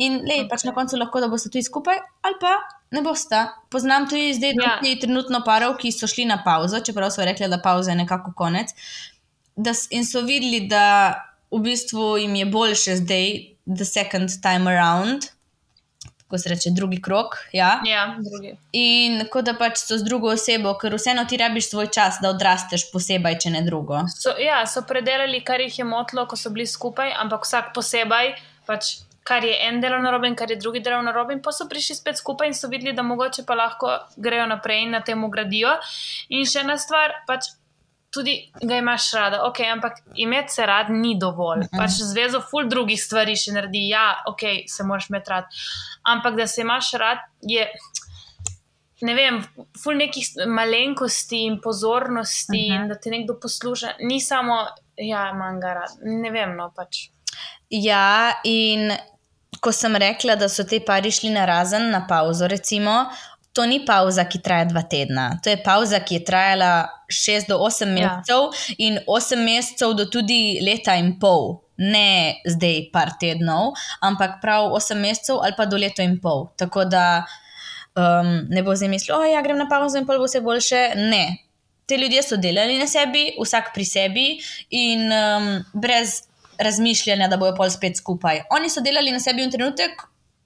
In 0.02 0.17
le, 0.24 0.39
okay. 0.39 0.47
pač 0.50 0.65
na 0.65 0.74
koncu 0.74 0.97
lahko, 0.97 1.21
da 1.21 1.30
boste 1.30 1.52
tudi 1.52 1.67
skupaj, 1.67 2.00
ali 2.26 2.39
pa 2.41 2.56
ne 2.95 3.04
boste. 3.06 3.43
Poznam 3.69 4.08
tudi 4.10 4.34
zdaj 4.34 4.56
Ja. 4.58 4.78
tudi 4.80 4.95
trenutno 5.04 5.43
parov, 5.45 5.76
ki 5.78 5.91
so 5.93 6.10
šli 6.10 6.26
na 6.26 6.41
pauzo, 6.43 6.82
čeprav 6.82 7.12
so 7.13 7.26
rekli, 7.28 7.52
da 7.52 7.62
pauza 7.62 7.91
je 7.91 8.02
nekako 8.02 8.34
konec. 8.34 8.74
Da, 9.56 9.76
in 9.91 10.08
so 10.08 10.26
videli, 10.26 10.65
da 10.71 10.88
v 11.51 11.59
bistvu 11.59 12.17
jim 12.17 12.35
je 12.35 12.45
boljše 12.45 12.95
zdaj, 12.95 13.27
the 13.65 13.85
second 13.85 14.29
time 14.41 14.71
around, 14.71 15.27
ko 16.27 16.37
se 16.37 16.49
reče 16.49 16.69
drugi 16.71 17.01
krok. 17.01 17.35
Ja. 17.51 17.81
Ja, 17.85 18.15
drugi. 18.19 18.55
In 18.71 19.25
kot 19.31 19.45
da 19.45 19.53
pač 19.59 19.83
so 19.83 19.97
z 19.99 20.07
drugo 20.07 20.31
osebo, 20.31 20.73
ker 20.79 20.95
vseeno 20.95 21.25
ti 21.27 21.37
rabiš 21.37 21.69
svoj 21.73 21.91
čas, 21.91 22.21
da 22.23 22.31
odrasteš 22.31 22.87
posebej, 22.93 23.37
če 23.43 23.53
ne 23.57 23.65
drugo. 23.67 24.05
So, 24.15 24.37
ja, 24.39 24.63
so 24.67 24.85
predelali, 24.87 25.43
kar 25.43 25.61
jih 25.61 25.81
je 25.81 25.87
motilo, 25.87 26.25
ko 26.25 26.39
so 26.39 26.53
bili 26.55 26.67
skupaj, 26.67 27.11
ampak 27.23 27.43
vsak 27.47 27.73
posebej, 27.75 28.35
pač, 28.69 28.93
kar 29.27 29.43
je 29.45 29.53
en 29.67 29.81
delal 29.83 30.01
narobe 30.01 30.31
in 30.31 30.37
kar 30.39 30.49
je 30.49 30.57
drugi 30.61 30.79
delal 30.79 31.03
narobe, 31.05 31.35
in 31.35 31.43
pa 31.43 31.51
so 31.55 31.67
prišli 31.69 31.99
spet 31.99 32.23
skupaj 32.23 32.53
in 32.53 32.57
so 32.57 32.71
videli, 32.71 32.95
da 32.95 33.03
mogoče 33.03 33.43
pa 33.47 33.59
lahko 33.59 33.97
grejo 34.15 34.47
naprej 34.49 34.85
in 34.87 34.95
na 34.95 35.03
tem 35.03 35.27
gradijo. 35.31 35.75
In 36.31 36.47
še 36.47 36.63
ena 36.63 36.79
stvar, 36.79 37.21
pač. 37.27 37.51
Tudi 38.12 38.34
ga 38.62 38.76
imaš 38.76 39.12
rada, 39.13 39.43
ok, 39.43 39.60
ampak 39.67 39.93
imeti 40.15 40.54
se 40.54 40.65
rad 40.65 40.89
ni 40.91 41.13
dovolj. 41.17 41.62
Pač 41.71 41.89
zvezo 42.04 42.41
ful 42.41 42.67
drugih 42.67 43.00
stvari 43.00 43.36
še 43.36 43.52
naredi, 43.52 43.86
ja, 43.88 44.02
ok, 44.26 44.41
se 44.67 44.84
moraš 44.84 45.10
imeti 45.10 45.30
rad. 45.30 45.45
Ampak 46.04 46.36
da 46.36 46.47
se 46.47 46.62
imaš 46.62 46.91
rad, 46.93 47.17
je 47.41 47.67
ne 49.02 49.15
vem, 49.15 49.39
ful 49.76 49.95
nekih 49.95 50.24
st- 50.24 50.45
malenkosti 50.47 51.39
in 51.43 51.60
pozornosti, 51.60 52.52
uh 52.60 52.65
Mhm. 52.65 52.74
-huh. 52.74 52.82
in 52.82 52.88
da 52.88 52.95
te 52.95 53.10
nekdo 53.10 53.39
posluša, 53.39 53.93
ni 54.02 54.21
samo, 54.21 54.60
ja, 54.97 55.30
imam 55.30 55.60
ga 55.60 55.74
rad. 55.74 55.91
Ne 56.02 56.32
vem, 56.32 56.56
no 56.56 56.71
pač. 56.71 57.08
Ja, 57.69 58.06
in 58.43 58.91
ko 59.60 59.71
sem 59.71 59.95
rekla, 59.95 60.36
da 60.36 60.50
so 60.50 60.63
te 60.63 60.80
pari 60.82 61.12
šli 61.12 61.30
na 61.30 61.45
razen, 61.45 61.89
na 61.89 62.06
pauzo, 62.08 62.47
recimo, 62.47 63.06
to 63.53 63.65
ni 63.65 63.81
pauza, 63.85 64.25
ki 64.25 64.39
traja 64.39 64.65
dva 64.65 64.83
tedna. 64.87 65.39
To 65.43 65.51
je 65.51 65.59
pauza, 65.63 65.99
ki 65.99 66.19
je 66.19 66.25
trajala 66.25 66.71
šest 67.11 67.49
do 67.51 67.57
osem 67.59 67.97
Ja. 67.97 68.15
mesecev 68.15 68.51
in 68.77 68.99
osem 69.07 69.43
mesecev 69.43 69.93
do 69.93 70.05
tudi 70.05 70.59
leta 70.61 70.95
in 70.95 71.19
pol. 71.19 71.59
Ne 71.77 72.41
zdaj 72.45 72.91
par 72.93 73.15
tednov, 73.19 73.73
ampak 74.01 74.39
prav 74.41 74.71
osem 74.71 74.99
mesecev 75.01 75.41
ali 75.43 75.53
pa 75.57 75.65
do 75.65 75.77
leta 75.77 76.03
in 76.03 76.19
pol. 76.21 76.47
Tako 76.55 76.85
da 76.85 77.25
um, 77.95 78.47
ne 78.49 78.63
bo 78.63 78.75
zdaj 78.75 78.89
mislil, 78.89 79.17
da 79.17 79.25
ja, 79.25 79.41
grem 79.41 79.57
na 79.57 79.67
pauzo 79.67 79.97
in 79.97 80.05
pol 80.05 80.17
bo 80.17 80.29
vse 80.29 80.41
boljše. 80.41 80.93
Ne. 80.95 81.37
Te 81.85 81.97
ljudje 81.97 82.23
so 82.23 82.37
delali 82.37 82.77
na 82.79 82.87
sebi, 82.87 83.33
vsak 83.35 83.73
pri 83.73 83.85
sebi 83.85 84.27
in 84.69 85.11
um, 85.11 85.65
brez 85.73 86.21
razmišljanja, 86.59 87.27
da 87.27 87.37
bojo 87.37 87.55
pol 87.57 87.69
spet 87.69 87.97
skupaj. 87.97 88.45
Oni 88.55 88.69
so 88.69 88.81
delali 88.85 89.11
na 89.11 89.19
sebi 89.19 89.43
v 89.43 89.51
trenutek, 89.51 90.05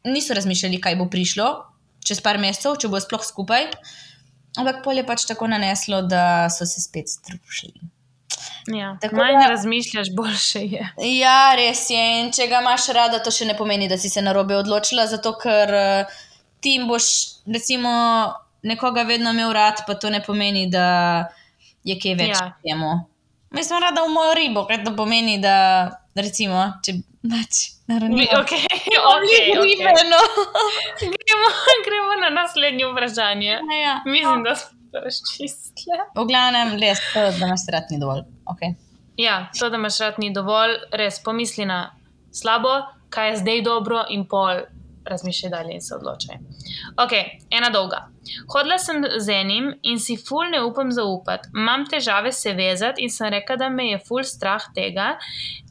niso 0.10 0.34
razmišljali, 0.34 0.82
kaj 0.82 0.96
bo 0.96 1.10
prišlo 1.12 1.75
čez 2.06 2.22
par 2.22 2.38
mesecev, 2.38 2.78
če 2.78 2.88
bo 2.88 3.00
sploh 3.00 3.24
skupaj. 3.24 3.68
Ampak 4.56 4.84
pol 4.86 4.96
je 4.96 5.04
pač 5.04 5.26
tako 5.26 5.48
naneslo, 5.48 6.02
da 6.04 6.22
so 6.50 6.64
se 6.64 6.80
spet 6.80 7.10
združili. 7.12 7.82
Ja. 8.68 8.94
Tako 8.98 9.16
Manj 9.16 9.36
da- 9.38 9.50
razmišljaš, 9.50 10.08
boljše 10.12 10.62
je. 10.62 10.86
Ja, 11.12 11.54
res 11.56 11.90
je. 11.90 12.00
In 12.20 12.32
če 12.32 12.48
ga 12.48 12.62
imaš 12.62 12.88
rada, 12.90 13.20
to 13.20 13.30
še 13.30 13.46
ne 13.46 13.54
pomeni, 13.54 13.88
da 13.88 13.98
si 13.98 14.10
se 14.10 14.22
narobe 14.22 14.56
odločila, 14.56 15.06
zato 15.08 15.36
ker 15.36 15.74
eh, 15.74 16.16
ti 16.60 16.80
boš, 16.82 17.10
recimo, 17.46 17.92
nekoga 18.64 19.04
vedno 19.04 19.30
imel 19.30 19.54
rad, 19.54 19.84
pa 19.86 19.94
to 19.94 20.10
ne 20.10 20.24
pomeni, 20.24 20.66
da 20.68 20.88
je 21.84 22.00
kaj 22.00 22.16
več 22.16 22.34
Ja. 22.34 22.48
temu. 22.64 22.96
Mislim, 23.52 23.80
rada 23.80 24.02
v 24.02 24.10
mojo 24.10 24.34
ribo, 24.34 24.66
kaj 24.66 24.82
to 24.84 24.96
pomeni, 24.96 25.38
da 25.38 25.54
recimo, 26.16 26.64
če 26.82 26.98
pač 27.24 27.75
naravni. 27.88 28.28
Okay, 28.28 28.40
okay, 28.42 28.98
okay. 29.16 29.46
Gremo, 31.00 31.48
gremo 31.86 32.14
na 32.22 32.30
naslednje 32.42 32.86
vprašanje. 32.92 33.60
ja. 33.84 34.02
Mislim, 34.06 34.44
da 34.44 34.56
smo 34.56 34.78
to 34.92 35.00
razčistili. 35.00 36.00
V 36.16 36.26
glavnem, 36.28 36.80
res, 36.80 37.00
to, 37.14 37.20
da 37.40 37.46
imaš 37.46 37.68
rad 37.72 37.84
ni 37.92 38.00
dovolj. 38.00 38.22
Okay. 38.46 38.76
Ja, 39.18 39.50
to, 39.60 39.70
da 39.70 39.76
imaš 39.76 40.00
rad, 40.00 40.14
ni 40.18 40.34
dovolj, 40.34 40.76
res 40.92 41.24
pomisli 41.24 41.66
na 41.66 41.96
slabo, 42.32 42.82
kaj 43.10 43.30
je 43.30 43.38
zdaj 43.38 43.62
dobro, 43.62 44.06
in 44.10 44.28
pol 44.28 44.66
razmišljaj 45.06 45.50
dalje 45.50 45.74
in 45.74 45.82
se 45.82 45.96
odločaj. 45.96 46.36
Ok, 47.04 47.14
ena 47.50 47.70
dolga. 47.70 48.08
Hodila 48.54 48.78
sem 48.82 49.04
z 49.18 49.30
enim 49.34 49.68
in 49.84 50.00
si 50.00 50.18
ful 50.18 50.50
ne 50.52 50.64
upam 50.66 50.92
zaupati. 50.92 51.50
Imam 51.54 51.86
težave 51.90 52.32
se 52.32 52.54
vezati 52.54 53.04
in 53.04 53.10
sem 53.10 53.30
rekla, 53.30 53.56
da 53.56 53.70
me 53.70 53.88
je 53.92 54.00
ful 54.08 54.24
strah 54.24 54.66
tega. 54.76 55.16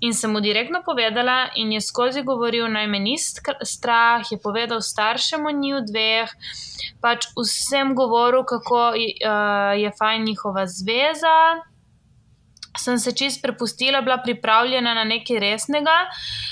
In 0.01 0.15
sem 0.15 0.31
mu 0.31 0.41
direktno 0.41 0.83
povedala, 0.87 1.49
in 1.57 1.73
je 1.73 1.81
skozi 1.81 2.23
govoril, 2.23 2.69
naj 2.71 2.87
me 2.87 2.99
ni 2.99 3.17
strah, 3.19 4.23
je 4.31 4.39
povedal 4.39 4.81
staršem 4.81 5.47
o 5.47 5.51
njiju 5.51 5.83
dveh, 5.89 6.31
pač 7.01 7.27
vsem 7.37 7.95
govoril, 7.95 8.45
kako 8.45 8.93
je, 8.95 9.15
uh, 9.25 9.73
je 9.81 9.93
fajn 9.99 10.25
njihova 10.25 10.67
zveza 10.67 11.37
sem 12.79 12.99
se 12.99 13.13
čist 13.13 13.43
prepustila, 13.43 14.01
bila 14.01 14.19
pripravljena 14.23 14.95
na 14.95 15.05
nekaj 15.05 15.39
resnega. 15.39 15.97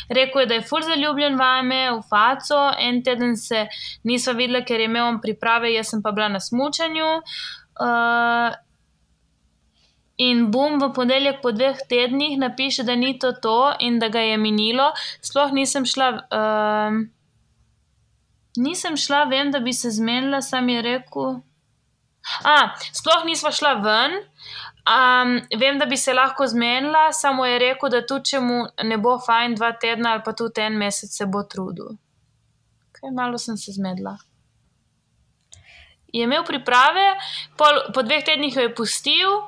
Rekel 0.09 0.41
je, 0.41 0.47
da 0.47 0.55
je 0.55 0.67
ful 0.67 0.83
zaljubljen 0.83 1.39
vame, 1.39 1.81
v 1.91 2.01
faco, 2.11 2.61
en 2.79 3.03
teden 3.03 3.37
se 3.37 3.67
nisva 4.05 4.33
videla, 4.39 4.65
ker 4.65 4.81
je 4.81 4.91
imel 4.91 5.07
on 5.09 5.21
priprave, 5.21 5.73
jaz 5.73 5.95
pa 6.03 6.13
bila 6.13 6.29
na 6.29 6.41
smučanju. 6.41 7.09
Uh, 7.83 8.53
in 10.17 10.51
bom 10.53 10.79
v 10.79 10.93
ponedeljek 10.95 11.41
po 11.43 11.51
dveh 11.53 11.81
tednih 11.89 12.39
napiše, 12.39 12.85
da 12.85 12.95
ni 12.95 13.19
to 13.19 13.33
to 13.33 13.73
in 13.81 13.99
da 13.99 14.09
ga 14.09 14.21
je 14.21 14.37
minilo. 14.39 14.93
Sploh 15.21 15.53
nisem 15.53 15.87
šla. 15.87 16.13
Um, 16.31 17.03
Nisem 18.57 18.99
šla, 19.01 19.25
vem, 19.25 19.51
da 19.51 19.61
bi 19.65 19.73
se 19.73 19.91
zmenila, 19.91 20.43
sam 20.45 20.69
je 20.69 20.83
rekel. 20.83 21.39
A, 22.45 22.57
sploh 22.93 23.25
nisva 23.25 23.51
šla 23.51 23.73
ven, 23.83 24.19
um, 24.89 25.41
vem, 25.59 25.79
da 25.79 25.87
bi 25.87 25.97
se 25.97 26.15
lahko 26.15 26.47
zmenila, 26.47 27.13
samo 27.13 27.47
je 27.47 27.59
rekel, 27.59 27.91
da 27.91 28.03
tudi 28.07 28.33
če 28.33 28.41
mu 28.41 28.65
ne 28.85 28.99
bo 28.99 29.19
fajn 29.19 29.55
dva 29.55 29.73
tedna 29.73 30.13
ali 30.13 30.23
pa 30.25 30.33
tudi 30.33 30.61
en 30.61 30.79
mesec, 30.79 31.11
se 31.11 31.27
bo 31.27 31.43
trudil. 31.43 31.97
Kaj 32.93 33.11
malo 33.15 33.39
sem 33.39 33.57
se 33.57 33.73
zmedla. 33.73 34.17
Je 36.13 36.25
imel 36.27 36.45
priprave, 36.45 37.07
pol, 37.57 37.81
po 37.95 38.03
dveh 38.03 38.25
tednih 38.25 38.57
jo 38.57 38.69
je 38.69 38.75
pustil, 38.75 39.41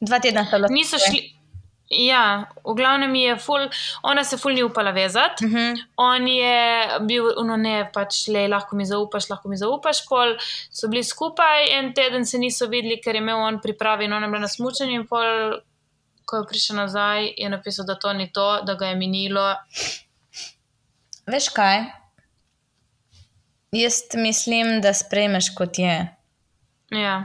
Dva 0.00 0.16
tedna 0.20 0.44
sta 0.46 0.56
bila. 0.56 0.68
niso 0.70 0.96
šli. 0.98 1.39
Ja, 1.90 2.46
v 2.62 2.76
glavnem 2.78 3.14
je 3.18 3.32
ful, 3.42 3.64
ona 4.06 4.22
se 4.24 4.36
ful 4.38 4.54
ni 4.54 4.62
upala 4.62 4.92
vezati. 4.94 5.44
Uh 5.44 5.52
-huh. 5.52 5.78
On 5.96 6.28
je 6.28 6.86
bil, 7.00 7.24
no 7.44 7.56
ne, 7.56 7.90
pač 7.92 8.28
le, 8.28 8.48
lahko 8.48 8.76
mi 8.76 8.84
zaupaš, 8.86 9.28
lahko 9.30 9.48
mi 9.48 9.56
zaupaš. 9.56 10.06
Pol 10.08 10.36
so 10.70 10.88
bili 10.88 11.04
skupaj, 11.04 11.78
en 11.78 11.92
teden 11.94 12.26
se 12.26 12.38
niso 12.38 12.66
videli, 12.66 13.00
ker 13.00 13.14
je 13.14 13.20
imel 13.20 13.36
on 13.36 13.60
pripravi 13.60 14.04
in 14.04 14.12
ona 14.12 14.26
bila 14.26 14.38
na 14.38 14.48
smučanju. 14.48 14.94
In 14.94 15.06
pol, 15.06 15.60
ko 16.24 16.36
je 16.36 16.46
prišel 16.48 16.76
nazaj, 16.76 17.34
je 17.36 17.48
napisal, 17.48 17.86
da 17.86 17.94
to 17.94 18.12
ni 18.12 18.32
to, 18.32 18.60
da 18.62 18.74
ga 18.74 18.86
je 18.86 18.96
minilo. 18.96 19.54
Veš 21.26 21.48
kaj? 21.48 21.84
Jaz 23.72 24.02
mislim, 24.14 24.80
da 24.80 24.94
sprejmeš 24.94 25.54
kot 25.54 25.78
je. 25.78 26.16
Ja, 26.90 27.24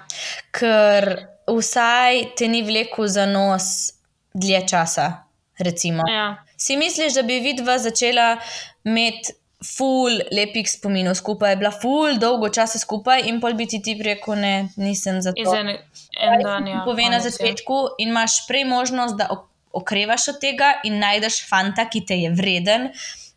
Ker 0.51 1.27
vsaj 1.47 2.35
te 2.37 2.47
ni 2.47 2.63
vlekel 2.63 3.07
za 3.07 3.25
nos 3.25 3.95
dlje 4.35 4.67
časa. 4.67 5.23
Recimo. 5.57 6.03
ja, 6.05 6.35
Si 6.57 6.75
misliš, 6.75 7.13
da 7.13 7.21
bi 7.23 7.39
vidva 7.39 7.77
začela 7.79 8.37
imeti 8.83 9.31
ful 9.67 10.11
lepih 10.29 10.67
spominov 10.67 11.15
skupaj, 11.15 11.55
bila 11.55 11.71
ful 11.73 12.17
dolgo 12.17 12.49
časa 12.49 12.75
skupaj 12.77 13.23
in 13.23 13.39
pol 13.39 13.53
bi 13.53 13.65
ti 13.65 13.79
ti 13.79 13.95
rekel, 13.97 14.35
ne, 14.35 14.51
nisem 14.77 15.21
za 15.21 15.31
to. 15.33 15.55
ene, 15.55 15.77
en 16.13 16.41
dan. 16.41 16.67
Ja, 16.67 16.81
Pove 16.85 17.03
na 17.05 17.15
je. 17.15 17.21
začetku 17.23 17.73
in 17.97 18.09
imaš 18.09 18.47
prej 18.47 18.65
možnost, 18.65 19.15
da 19.15 19.27
ok- 19.27 19.47
okrevaš 19.73 20.27
od 20.27 20.39
tega 20.39 20.73
in 20.83 20.99
najdeš 20.99 21.47
fanta, 21.49 21.85
ki 21.85 22.03
te 22.03 22.15
je 22.15 22.29
vreden, 22.31 22.91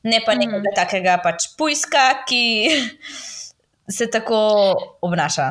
ne 0.04 0.20
pa 0.20 0.34
nekega 0.34 0.58
Mhm. 0.60 0.74
takega 0.74 1.18
pač 1.18 1.48
pujska, 1.56 2.26
ki 2.26 2.42
se 3.88 4.06
tako 4.08 4.38
obnaša. 5.00 5.48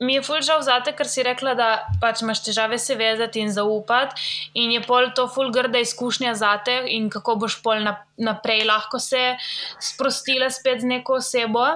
Mi 0.00 0.14
je 0.14 0.22
ful 0.24 0.40
žal 0.40 0.62
zate, 0.64 0.94
ker 0.96 1.08
si 1.08 1.20
rekla, 1.22 1.52
da 1.54 1.66
pač 2.00 2.22
imaš 2.24 2.40
težave 2.46 2.78
se 2.80 2.94
vezati 2.96 3.42
in 3.44 3.50
zaupati, 3.52 4.16
in 4.56 4.72
je 4.72 4.80
pol 4.86 5.10
to 5.16 5.26
ful 5.28 5.50
grda 5.52 5.82
izkušnja 5.84 6.32
zate, 6.40 6.78
in 6.88 7.10
kako 7.12 7.36
boš 7.42 7.58
pol 7.62 7.84
nap- 7.84 8.06
naprej 8.16 8.64
lahko 8.64 8.98
se 8.98 9.34
sprostila 9.76 10.48
spet 10.50 10.80
z 10.80 10.88
neko 10.94 11.18
osebo. 11.20 11.66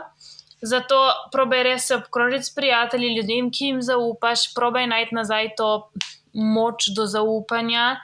Zato 0.65 0.97
probaj 1.33 1.63
res 1.69 1.91
se 1.91 1.99
obkrožiti 2.01 2.49
s 2.49 2.55
prijatelji, 2.57 3.13
ljudem, 3.19 3.51
ki 3.53 3.69
jim 3.69 3.83
zaupaš, 3.85 4.55
probaj 4.57 4.87
najti 4.89 5.15
nazaj 5.15 5.51
to 5.59 5.69
moč 6.33 6.89
do 6.97 7.05
zaupanja. 7.07 7.99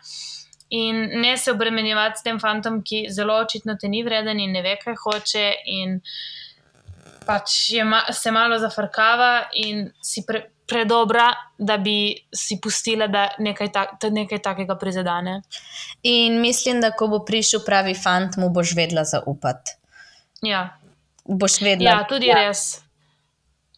In 0.70 1.00
ne 1.22 1.32
se 1.36 1.50
obremenjevati 1.50 2.20
s 2.20 2.22
tem 2.22 2.38
fantom, 2.38 2.82
ki 2.84 3.06
zelo 3.10 3.40
očitno 3.40 3.74
te 3.80 3.88
ni 3.88 4.04
vreden 4.04 4.38
in 4.38 4.52
ne 4.52 4.60
ve, 4.62 4.76
kaj 4.84 5.00
hoče, 5.00 5.46
in 5.66 5.96
pač 7.30 7.58
je 7.76 7.84
ma, 7.86 8.02
se 8.12 8.32
malo 8.34 8.58
zafrkava 8.58 9.50
in 9.62 9.84
si 10.02 10.24
pre, 10.26 10.48
predobra, 10.70 11.28
da 11.58 11.76
bi 11.78 12.10
si 12.34 12.58
pustila, 12.62 13.06
da 13.10 13.28
nekaj, 13.38 13.70
ta, 13.74 13.86
da 14.02 14.10
nekaj 14.10 14.42
takega 14.42 14.74
prizadene. 14.78 15.40
In 16.10 16.40
mislim, 16.42 16.80
da 16.82 16.90
ko 16.96 17.10
bo 17.10 17.22
prišel 17.26 17.62
pravi 17.66 17.94
fant, 17.94 18.38
mu 18.40 18.50
boš 18.54 18.74
vedela 18.78 19.04
zaupati. 19.06 19.78
Ja, 20.46 20.68
Boš 21.24 21.60
vedela. 21.60 21.90
ja 21.90 22.06
tudi 22.08 22.30
ja. 22.30 22.38
res. 22.40 22.80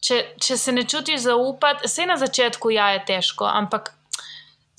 Če, 0.03 0.19
če 0.41 0.57
se 0.57 0.73
ne 0.75 0.83
čutiš 0.89 1.27
zaupati, 1.27 1.85
vse 1.87 2.07
na 2.09 2.17
začetku 2.19 2.73
ja, 2.73 2.89
je 2.95 3.03
težko, 3.07 3.45
ampak 3.45 3.93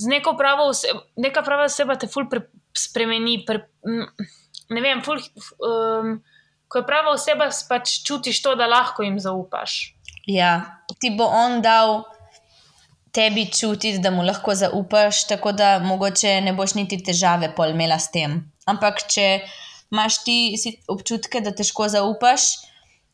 z 0.01 0.11
neko 0.11 0.35
pravo 0.37 0.67
osebo, 0.73 1.05
neka 1.23 1.45
prava 1.47 1.69
oseba 1.71 1.97
te 2.01 2.11
ful 2.11 2.27
pre, 2.31 2.43
spremeni. 2.77 3.39
Pre, 3.47 3.63
m, 3.89 4.03
ne 4.75 4.83
vem, 4.85 5.01
ful, 5.07 5.23
um, 5.65 6.19
ko 6.75 6.83
je 6.83 6.87
prava 6.89 7.13
oseba, 7.15 7.47
pač 7.71 8.01
čutiš 8.03 8.41
to, 8.43 8.57
da 8.59 8.67
lahko 8.67 9.07
jim 9.07 9.21
zaupaš. 9.23 9.95
Ja, 10.27 10.83
ti 10.99 11.13
bo 11.15 11.29
on 11.31 11.61
dal 11.63 12.01
tebi 13.15 13.45
čutiti, 13.47 14.01
da 14.03 14.11
mu 14.11 14.25
lahko 14.27 14.57
zaupaš, 14.59 15.23
tako 15.31 15.53
da 15.55 15.79
mogoče 15.79 16.41
ne 16.43 16.55
boš 16.57 16.75
niti 16.75 16.99
težave 16.99 17.53
pol 17.55 17.77
imela 17.77 18.01
s 18.03 18.11
tem. 18.11 18.41
Ampak 18.67 19.05
če 19.07 19.29
imaš 19.95 20.19
ti 20.27 20.39
občutke, 20.91 21.45
da 21.45 21.55
težko 21.55 21.87
zaupaš, 21.93 22.49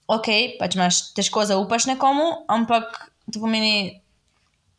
ok, 0.08 0.30
pač 0.56 0.80
imaš 0.80 1.02
težko 1.18 1.44
zaupaš 1.52 1.90
nekomu, 1.92 2.30
ampak 2.48 3.10
to 3.28 3.44
pomeni 3.44 4.00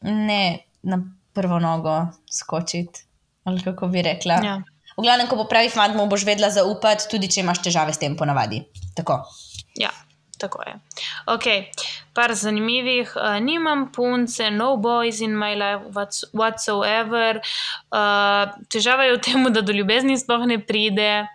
ne 0.02 0.42
na 0.82 1.04
prvo 1.38 1.62
nogo 1.62 2.08
skočiti. 2.26 3.06
Ali 3.46 3.62
kako 3.62 3.94
bi 3.94 4.02
rekla. 4.06 4.42
Ja. 4.42 4.58
V 4.98 5.04
glavnem, 5.06 5.28
ko 5.32 5.40
bo 5.40 5.48
pravi 5.50 5.72
fant, 5.72 5.96
mu 5.96 6.08
boš 6.12 6.26
vedela 6.28 6.52
zaupati, 6.54 7.08
tudi 7.12 7.30
če 7.32 7.44
imaš 7.44 7.64
težave 7.66 7.94
s 7.96 8.02
tem, 8.02 8.16
ponavadi. 8.20 8.62
Tako. 8.98 9.22
Ja, 9.80 9.92
tako 10.42 10.64
je. 10.68 10.74
Ok, 11.32 11.48
par 12.18 12.34
zanimivih. 12.36 13.14
Uh, 13.16 13.38
nimam 13.44 13.88
punce, 13.96 14.50
no 14.52 14.76
boys 14.82 15.22
in 15.24 15.38
my 15.38 15.54
life 15.56 15.94
whats- 15.96 16.28
whatsoever. 16.34 17.40
Uh, 17.92 18.52
težava 18.72 19.08
je 19.08 19.16
v 19.16 19.22
tem, 19.28 19.48
da 19.54 19.64
do 19.64 19.76
ljubezni 19.76 20.18
sploh 20.20 20.44
ne 20.50 20.60
pride. 20.60 21.28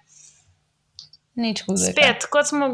Nič 1.36 1.64
hudega. 1.66 1.92
Spet, 1.92 2.28
kot 2.32 2.48
smo, 2.48 2.70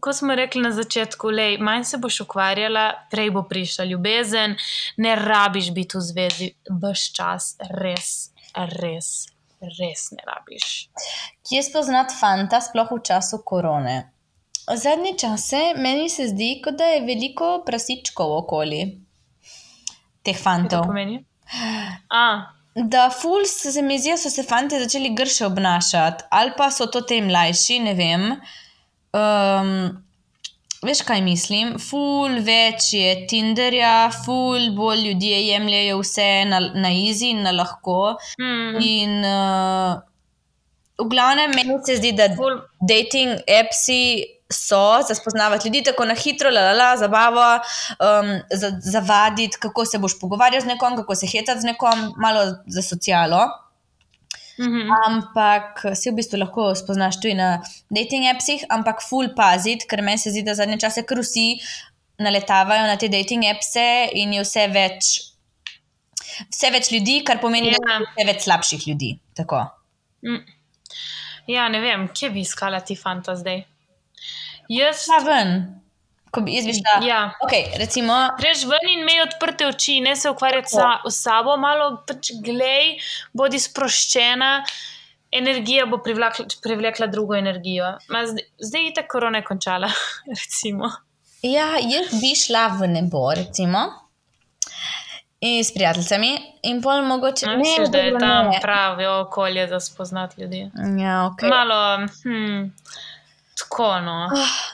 kot 0.00 0.16
smo 0.16 0.36
rekli 0.36 0.62
na 0.64 0.72
začetku, 0.76 1.28
lej, 1.32 1.58
manj 1.60 1.84
se 1.88 2.00
boš 2.00 2.22
ukvarjala, 2.24 3.08
prej 3.12 3.30
bo 3.34 3.44
prišla 3.48 3.84
ljubezen, 3.88 4.56
ne 4.96 5.16
rabiš 5.16 5.72
biti 5.76 5.98
v 5.98 6.06
zvezi 6.08 6.48
vse 6.68 7.12
čas, 7.16 7.54
res, 7.80 8.32
res, 8.80 9.31
res 9.78 10.10
ne 10.12 10.24
rabiš. 10.26 10.88
Kje 11.48 11.62
spoznati 11.62 12.14
fanta, 12.20 12.60
sploh 12.60 12.90
v 12.90 13.02
času 13.02 13.42
korone? 13.44 14.12
Zadnje 14.74 15.16
čase 15.18 15.74
meni 15.76 16.08
se 16.10 16.28
zdi, 16.28 16.60
kot 16.64 16.78
da 16.78 16.84
je 16.84 17.04
veliko 17.06 17.62
prasičkov 17.66 18.36
okoli 18.42 18.82
teh 20.22 20.36
Kaj 20.36 20.38
to 20.38 20.44
fantov. 20.44 20.86
pomeni? 20.86 21.24
A, 22.10 22.26
Da, 22.74 23.10
ful 23.10 23.44
se 23.44 23.82
mi 23.82 23.98
zdi, 23.98 24.14
so 24.16 24.30
se 24.30 24.42
fanti 24.42 24.78
začeli 24.80 25.10
grše 25.14 25.46
obnašati, 25.46 26.24
ali 26.30 26.52
pa 26.56 26.70
so 26.70 26.86
to 26.86 27.02
te 27.04 27.20
mlajši, 27.20 27.78
ne 27.84 27.92
vem. 27.94 28.22
Um, 29.12 30.04
veš 30.82 31.02
kaj 31.06 31.20
mislim, 31.22 31.76
ful 31.78 32.40
več 32.42 32.92
je 32.96 33.14
Tinderja, 33.30 34.10
ful 34.24 34.72
bolj 34.76 35.06
ljudje 35.08 35.40
jemljajo 35.46 36.00
vse 36.02 36.30
na, 36.50 36.60
na 36.74 36.90
easy 36.90 37.30
in 37.32 37.42
na 37.46 37.54
lahko. 37.54 38.16
Mm. 38.40 38.82
In 38.82 39.18
uh, 39.22 40.00
v 41.02 41.08
glavnem 41.10 41.54
meni 41.56 41.78
se 41.86 41.98
zdi, 42.00 42.12
da 42.18 42.28
Ful. 42.36 42.60
dating 42.80 43.42
appsi 43.60 44.02
so 44.52 45.00
za 45.08 45.14
spoznavati 45.14 45.68
ljudi 45.68 45.82
tako 45.86 46.04
na 46.04 46.14
hitro, 46.14 46.50
la 46.50 46.66
la 46.68 46.72
la, 46.76 46.90
zabavo, 47.00 47.46
um, 47.56 48.32
za, 48.50 48.72
zavaditi, 48.92 49.58
kako 49.60 49.84
se 49.88 49.98
boš 49.98 50.18
pogovarjal 50.20 50.60
z 50.62 50.74
nekom, 50.74 50.96
kako 50.96 51.14
se 51.14 51.26
hecati 51.26 51.60
z 51.60 51.72
nekom, 51.72 52.10
malo 52.20 52.44
za 52.66 52.82
socialo. 52.82 53.46
Mhm. 54.58 54.90
Ampak 55.06 55.80
si 55.96 56.10
v 56.10 56.16
bistvu 56.18 56.38
lahko 56.42 56.74
spoznaš 56.76 57.16
tudi 57.22 57.34
na 57.34 57.62
dating 57.90 58.26
appsih, 58.28 58.64
ampak 58.70 59.00
full 59.02 59.32
paziti, 59.36 59.86
ker 59.88 60.02
meni 60.04 60.18
se 60.20 60.30
zdi, 60.30 60.42
da 60.44 60.54
zadnje 60.54 60.78
čase 60.84 61.06
kar 61.08 61.18
vsi 61.24 61.56
naletavajo 62.20 62.86
na 62.86 62.96
te 63.00 63.08
dating 63.08 63.44
appse 63.48 63.86
in 64.14 64.34
je 64.36 64.42
vse 64.44 64.66
več, 64.74 65.08
vse 66.52 66.70
več 66.70 66.90
ljudi, 66.92 67.22
kar 67.24 67.40
pomeni, 67.40 67.72
Ja. 67.72 67.78
da 67.80 67.94
je 67.94 68.06
vse 68.06 68.26
več 68.32 68.44
slabših 68.44 68.88
ljudi. 68.88 69.18
Tako. 69.34 69.64
Mm. 70.22 70.42
Ja, 71.48 71.68
ne 71.68 71.80
vem, 71.80 72.08
kje 72.14 72.30
bi 72.30 72.40
iskala 72.44 72.80
ti 72.80 72.94
fanta 72.96 73.34
zdaj. 73.36 73.64
Jaz, 74.68 75.04
Šla 75.04 75.18
ven, 75.26 75.81
ko 76.32 76.40
bi 76.40 76.54
jaz 76.56 76.64
šla. 76.72 76.94
ja, 77.04 77.20
Ok, 77.40 77.52
recimo, 77.76 78.14
greš 78.38 78.64
ven 78.64 78.88
in 78.88 79.02
imej 79.02 79.20
odprte 79.26 79.66
oči, 79.66 79.98
ne 80.00 80.16
se 80.16 80.30
ukvarjati 80.30 80.70
sa, 80.70 80.86
s 81.04 81.20
sabo, 81.22 81.56
malo 81.56 81.90
pač 82.08 82.32
glej, 82.40 82.96
bodi 83.32 83.60
sproščena. 83.60 84.52
Energija 85.32 85.86
bo 85.86 85.96
privlekla, 85.98 86.44
privlekla 86.62 87.06
drugo 87.08 87.34
energijo. 87.34 87.86
Ma 88.08 88.26
zdaj, 88.26 88.44
zdaj 88.60 88.82
je 88.84 88.94
ta 88.94 89.06
korona 89.08 89.40
končala, 89.42 89.88
recimo. 90.32 90.90
ja, 91.42 91.70
jaz 91.80 92.12
bi 92.20 92.34
šla 92.36 92.66
v 92.78 92.88
nebo, 92.90 93.30
recimo. 93.34 93.86
In 95.42 95.64
s 95.64 95.72
prijateljicami, 95.74 96.28
in 96.62 96.82
pol 96.82 97.00
mogoče 97.02 97.46
No, 97.46 97.56
Misliš, 97.58 97.88
da 97.90 97.98
je 97.98 98.12
tam 98.18 98.46
ne. 98.46 98.58
pravi 98.62 99.06
okolje 99.08 99.64
za 99.68 99.80
spoznati 99.80 100.40
ljudi. 100.40 100.60
Ja, 101.00 101.16
okay. 101.26 101.48
Malo, 101.50 101.78
hm, 102.22 102.68
tako 103.62 103.94
no. 104.04 104.18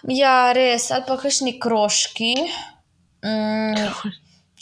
Ja, 0.09 0.53
res, 0.57 0.91
ali 0.95 1.07
pa 1.07 1.19
kakšni 1.21 1.59
krožki. 1.61 2.35
Mm, 3.25 3.87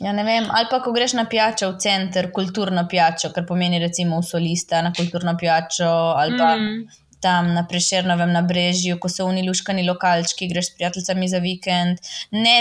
ja, 0.03 0.13
ne 0.13 0.25
vem, 0.27 0.51
ali 0.51 0.69
pa 0.71 0.83
ko 0.85 0.93
greš 0.97 1.17
na 1.19 1.27
pijačo 1.31 1.73
v 1.73 1.81
center, 1.83 2.31
kulturno 2.35 2.87
pijačo, 2.91 3.33
kar 3.35 3.47
pomeni 3.49 3.81
recimo 3.83 4.21
v 4.21 4.29
solista 4.29 4.83
na 4.85 4.93
kulturno 4.97 5.37
pijačo, 5.41 5.91
ali 6.17 6.39
pa 6.39 6.55
mm. 6.57 7.03
Tam 7.17 7.47
na 7.55 7.63
Prešernovem 7.65 8.29
na 8.29 8.43
Brežju, 8.45 8.99
ko 9.01 9.09
so 9.09 9.25
uniluškani 9.27 9.87
lokalčki, 9.89 10.51
greš 10.51 10.67
s 10.69 10.75
prijateljicami 10.77 11.29
za 11.33 11.39
vikend. 11.41 12.03
Ne, 12.37 12.57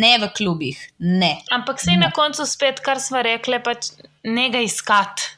ne 0.00 0.12
v 0.22 0.28
klubih, 0.36 0.78
ne. 1.02 1.32
Ampak 1.52 1.82
sej 1.82 1.98
na 1.98 2.12
koncu 2.14 2.46
spet, 2.46 2.78
kar 2.80 3.02
smo 3.02 3.24
rekli, 3.26 3.58
pač 3.58 3.90
ne 4.22 4.46
ga 4.54 4.62
iskati. 4.62 5.34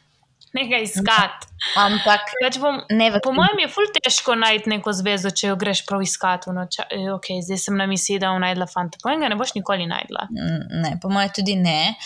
Ne 0.56 0.66
ga 0.70 0.80
iskati. 0.82 1.52
Ampak 1.80 2.32
Pač 2.40 2.58
bom, 2.62 2.78
ne 2.94 3.08
po 3.24 3.32
mojem 3.36 3.64
je 3.64 3.70
ful 3.72 3.88
težko 3.94 4.36
najti 4.38 4.70
neko 4.72 4.92
zvezo, 4.96 5.32
če 5.34 5.50
jo 5.50 5.56
greš 5.60 5.82
prav 5.88 6.04
iskati. 6.04 6.52
No, 6.56 6.66
ča, 6.72 6.86
eh, 6.90 7.08
okay, 7.14 7.42
zdaj 7.44 7.60
sem 7.66 7.76
na 7.78 7.88
misiji, 7.90 8.20
da 8.22 8.32
bom 8.32 8.44
najdla 8.44 8.68
fanta. 8.70 9.00
Po 9.02 9.12
enega 9.12 9.32
ne 9.32 9.40
boš 9.40 9.56
nikoli 9.58 9.88
najdla. 9.90 10.28
Mm, 10.32 10.62
Ne, 10.86 10.92
po 11.02 11.10
mojem 11.12 11.32
tudi 11.40 11.56
ne, 11.58 11.96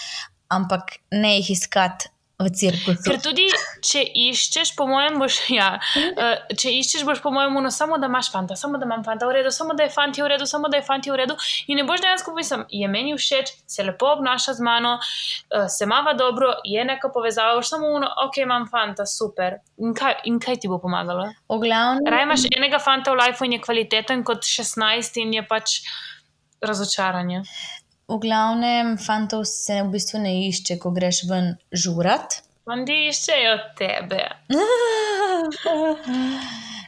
ampak 0.50 0.98
ne 1.14 1.36
jih 1.38 1.54
iskati 1.56 2.10
v 2.40 2.50
cirkusu. 2.50 3.04
Ker 3.04 3.18
tudi, 3.22 3.46
če 3.84 4.02
iščeš, 4.02 4.72
po 4.78 4.86
mojem, 4.88 5.18
boš, 5.20 5.38
ja, 5.58 5.74
eh, 5.96 6.54
če 6.56 6.72
iščeš, 6.78 7.04
boš, 7.08 7.22
po 7.24 7.32
mojem, 7.34 7.58
no, 7.60 7.72
samo 7.74 7.98
da 8.00 8.08
imaš 8.10 8.30
fanta, 8.32 8.56
samo 8.56 8.80
da 8.80 8.88
imam 8.88 9.04
fanta 9.06 9.28
v 9.28 9.38
redu, 9.38 9.52
samo 9.54 9.76
da 9.76 9.86
je 9.86 9.92
fant 9.94 10.16
je 10.16 10.24
v 10.24 10.30
redu, 10.34 10.48
samo 10.48 10.70
da 10.72 10.80
je 10.80 10.86
fant 10.86 11.06
je 11.06 11.12
v 11.12 11.20
redu. 11.22 11.36
In 11.68 11.80
ne 11.80 11.86
boš 11.88 12.02
dejansko 12.04 12.34
mislim, 12.36 12.64
je 12.72 12.88
meni 12.88 13.16
všeč, 13.16 13.52
se 13.68 13.84
lepo 13.86 14.12
obnaša 14.14 14.56
z 14.58 14.66
mano, 14.66 14.96
eh, 14.98 15.68
se 15.68 15.88
mava 15.90 16.14
dobro, 16.18 16.54
je 16.64 16.84
neka 16.84 17.12
povezava, 17.12 17.58
boš 17.60 17.74
samo 17.74 17.92
uno, 17.96 18.08
ok, 18.26 18.40
imam 18.44 18.68
fanta, 18.70 19.06
super. 19.06 19.60
In 19.80 19.94
kaj, 19.96 20.22
in 20.30 20.40
kaj 20.40 20.62
ti 20.64 20.70
bo 20.70 20.80
pomagalo? 20.80 21.28
V 21.48 21.60
glavnem, 21.60 22.06
Raj 22.08 22.24
imaš 22.24 22.46
enega 22.56 22.80
fanta 22.82 23.12
v 23.12 23.20
lifeu 23.20 23.48
in 23.48 23.58
je 23.58 23.64
kvaliteten 23.64 24.24
kot 24.24 24.44
16 24.46 25.20
in 25.22 25.36
je 25.38 25.44
pač 25.48 25.80
razočaranje. 26.60 27.42
V 28.10 28.18
glavnem, 28.18 28.96
fantov 28.98 29.44
se 29.46 29.78
v 29.80 29.88
bistvu 29.92 30.18
ne 30.20 30.32
išče, 30.48 30.78
ko 30.78 30.90
greš 30.90 31.22
ven 31.30 31.52
žurat. 31.72 32.40
Fandi 32.66 33.06
iščejo 33.08 33.54
tebe. 33.78 34.24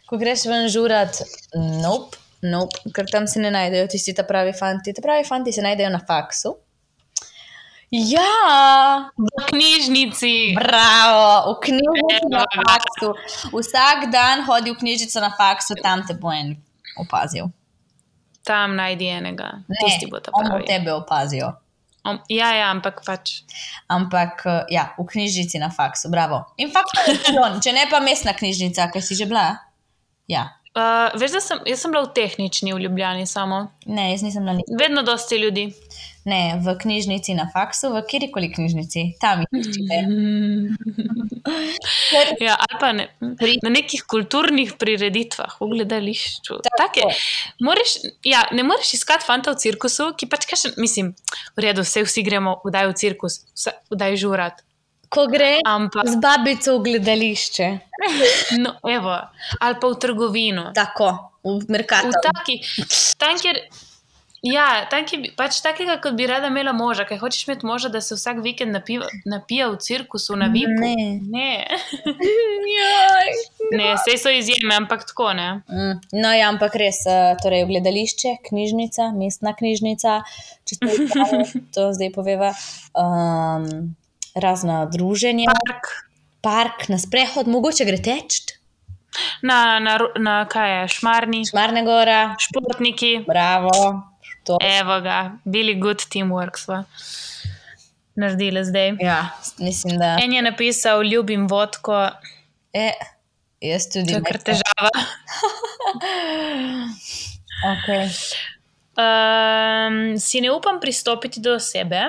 Ko 0.09 0.19
greš 0.21 0.43
ven 0.45 0.67
žurat, 0.69 1.23
nope, 1.81 2.19
nope, 2.45 2.83
ker 2.93 3.07
tam 3.09 3.25
se 3.27 3.41
ne 3.41 3.49
najdejo 3.55 3.87
tisti 3.89 4.13
ta 4.13 4.27
pravi 4.29 4.53
fanti. 4.53 4.93
Ti 4.93 5.01
pravi 5.01 5.25
fanti 5.25 5.53
se 5.53 5.63
najdejo 5.65 5.89
na 5.89 6.01
faksu. 6.05 6.53
Ja, 7.93 9.09
V 9.17 9.29
knjižnici. 9.49 10.53
bravo, 10.57 11.53
v 11.53 11.57
knjižnici 11.65 12.29
na 12.29 12.45
Evo 12.45 12.45
ga. 12.45 12.63
faksu. 12.69 13.09
Vsak 13.53 14.07
dan 14.13 14.45
hodi 14.45 14.73
v 14.73 14.79
knjižnico 14.81 15.21
na 15.21 15.33
faksu, 15.33 15.75
tam 15.83 16.05
te 16.07 16.15
bo 16.15 16.33
en 16.33 16.57
opazil. 16.99 17.49
Tam 18.45 18.77
najdi 18.77 19.07
enega. 19.07 19.51
Ne, 19.69 19.77
Tisti 19.85 20.09
bo 20.11 20.19
ta 20.21 20.31
on 20.35 20.45
bo 20.51 20.57
pravi. 20.59 20.67
tebe 20.67 20.93
opazijo. 20.93 21.53
Om, 22.05 22.19
ja, 22.35 22.49
ja, 22.55 22.71
ampak 22.75 23.05
pač. 23.07 23.43
Ampak 23.87 24.43
eh, 24.47 24.65
ja, 24.75 24.89
v 24.99 25.07
knjižnici 25.07 25.59
na 25.63 25.71
faksu, 25.71 26.11
bravo. 26.11 26.41
In 26.59 26.73
fakt 26.75 26.91
je 27.07 27.15
člon, 27.29 27.61
če 27.63 27.73
ne 27.73 27.87
pa 27.91 28.01
mestna 28.03 28.35
knjižnica, 28.35 28.89
kaj 28.91 29.03
si 29.03 29.15
že 29.15 29.29
bila? 29.31 29.57
Ja, 30.27 30.49
Uh, 30.73 31.13
veš, 31.21 31.35
da 31.37 31.41
sem, 31.45 31.59
jaz 31.69 31.83
sem 31.85 31.93
bila 31.93 32.07
v 32.07 32.15
tehnični 32.17 32.73
v 32.73 32.79
Ljubljani 32.81 33.27
samo. 33.29 33.69
ne, 33.85 34.07
jaz 34.15 34.23
nisem 34.25 34.41
na 34.41 34.55
nič. 34.57 34.65
Vedno 34.81 35.03
dosti 35.05 35.37
ljudi. 35.37 35.67
Ne, 36.25 36.55
v 36.63 36.77
knjižnici 36.79 37.35
na 37.35 37.49
faksu, 37.51 37.91
v 37.91 38.03
kjerkoli 38.07 38.47
knjižnici, 38.55 39.17
tam 39.19 39.43
jih 39.43 39.65
iščite. 39.67 39.97
Ja, 42.41 42.55
ali 42.55 42.77
pa 42.81 42.93
ne, 42.93 43.09
Pri- 43.39 43.59
na 43.65 43.71
nekih 43.73 44.05
kulturnih 44.07 44.75
prireditvah, 44.79 45.57
v 45.61 45.69
gledališču. 45.73 46.61
Tako. 46.63 46.77
Take, 46.79 47.03
moraš, 47.61 47.97
ja, 48.23 48.45
ne 48.53 48.63
moreš 48.63 48.95
iskati 48.99 49.27
fanta 49.27 49.51
v 49.55 49.59
cirkusu, 49.59 50.13
ki 50.15 50.29
pač 50.31 50.47
kaže, 50.47 50.73
mislim, 50.79 51.13
v 51.57 51.65
redu, 51.65 51.83
vse 51.83 52.05
vsi 52.07 52.23
gremo 52.27 52.59
kdaj 52.63 52.87
v 52.93 52.97
cirkus, 53.01 53.41
vse- 53.57 53.75
kdaj 53.91 54.17
žurat. 54.21 54.63
Ko 55.13 55.27
gre 55.29 55.59
Ampak, 55.67 56.07
z 56.09 56.17
babico 56.23 56.79
v 56.79 56.85
gledališče, 56.87 57.67
no, 58.63 58.77
evo, 58.89 59.17
ali 59.59 59.77
pa 59.81 59.87
v 59.89 59.99
trgovino. 60.01 60.71
tako, 60.77 61.11
v 61.43 61.59
Merkatu. 61.69 62.13
V 62.13 62.23
taki, 62.23 62.55
tam, 63.19 63.35
kjer. 63.37 63.59
Ja, 64.43 64.89
tam, 64.91 65.05
ki 65.07 65.19
bi, 65.23 65.29
pač 65.39 65.61
takega, 65.63 66.01
kot 66.03 66.17
bi 66.19 66.27
rada 66.27 66.49
imela 66.51 66.73
moža, 66.75 67.05
kaj 67.07 67.21
hočeš 67.21 67.45
imeti 67.47 67.67
moža, 67.67 67.93
da 67.95 68.01
se 68.03 68.17
vsak 68.19 68.41
vikend 68.43 68.75
napija, 68.75 69.07
napija 69.31 69.69
v 69.71 69.79
cirkusu, 69.79 70.35
na 70.35 70.49
vipu. 70.51 70.83
Ne. 70.83 71.21
ne. 71.31 71.53
Jaj. 72.73 73.31
ne 73.79 73.93
sej 74.03 74.19
so 74.19 74.35
izjeme, 74.35 74.75
ampak 74.75 75.07
tako 75.07 75.31
ne. 75.39 75.47
Mm, 75.71 75.95
No, 76.19 76.35
ja, 76.35 76.51
ampak 76.51 76.75
res, 76.75 77.05
eh, 77.07 77.37
torej 77.39 77.69
gledališče, 77.71 78.35
knjižnica, 78.51 79.13
mestna 79.15 79.55
knjižnica, 79.55 80.19
če 80.67 80.81
ste 80.81 80.91
iskali, 80.91 81.47
to 81.79 81.89
zdaj 81.95 82.11
poveva, 82.19 82.51
um, 82.99 83.95
razna 84.35 84.83
druženja, 84.91 85.55
Park, 85.55 85.93
park 86.43 86.89
na 86.91 86.99
sprehod, 86.99 87.47
mogoče 87.47 87.87
gre 87.87 88.03
teč, 88.03 88.43
na, 89.47 89.79
na, 89.79 90.01
na 90.19 90.41
kaj 90.51 90.81
je, 90.81 90.87
šmarni, 90.99 91.47
Šmarne 91.47 91.87
gora, 91.87 92.33
športniki, 92.43 93.21
bravo. 93.29 94.11
To, 94.43 94.59
evo 94.61 95.01
ga, 95.01 95.17
bili 95.45 95.75
good 95.77 95.99
teamwork 96.05 96.57
sva 96.57 96.85
naredili 98.15 98.65
zdaj. 98.65 98.93
ja, 99.01 99.29
mislim, 99.59 99.99
da. 99.99 100.17
En 100.21 100.33
je 100.33 100.43
napisal, 100.43 101.03
ljubim 101.05 101.49
vodko, 101.49 102.11
E, 102.73 102.91
jaz 103.63 103.89
tudi. 103.89 104.07
to 104.07 104.15
je 104.15 104.23
kar 104.23 104.39
težava. 104.39 104.91
Okay. 107.65 108.09
Um, 108.95 110.19
si 110.19 110.41
ne 110.41 110.51
upam 110.51 110.81
pristopiti 110.81 111.41
do 111.41 111.53
osebe. 111.53 112.01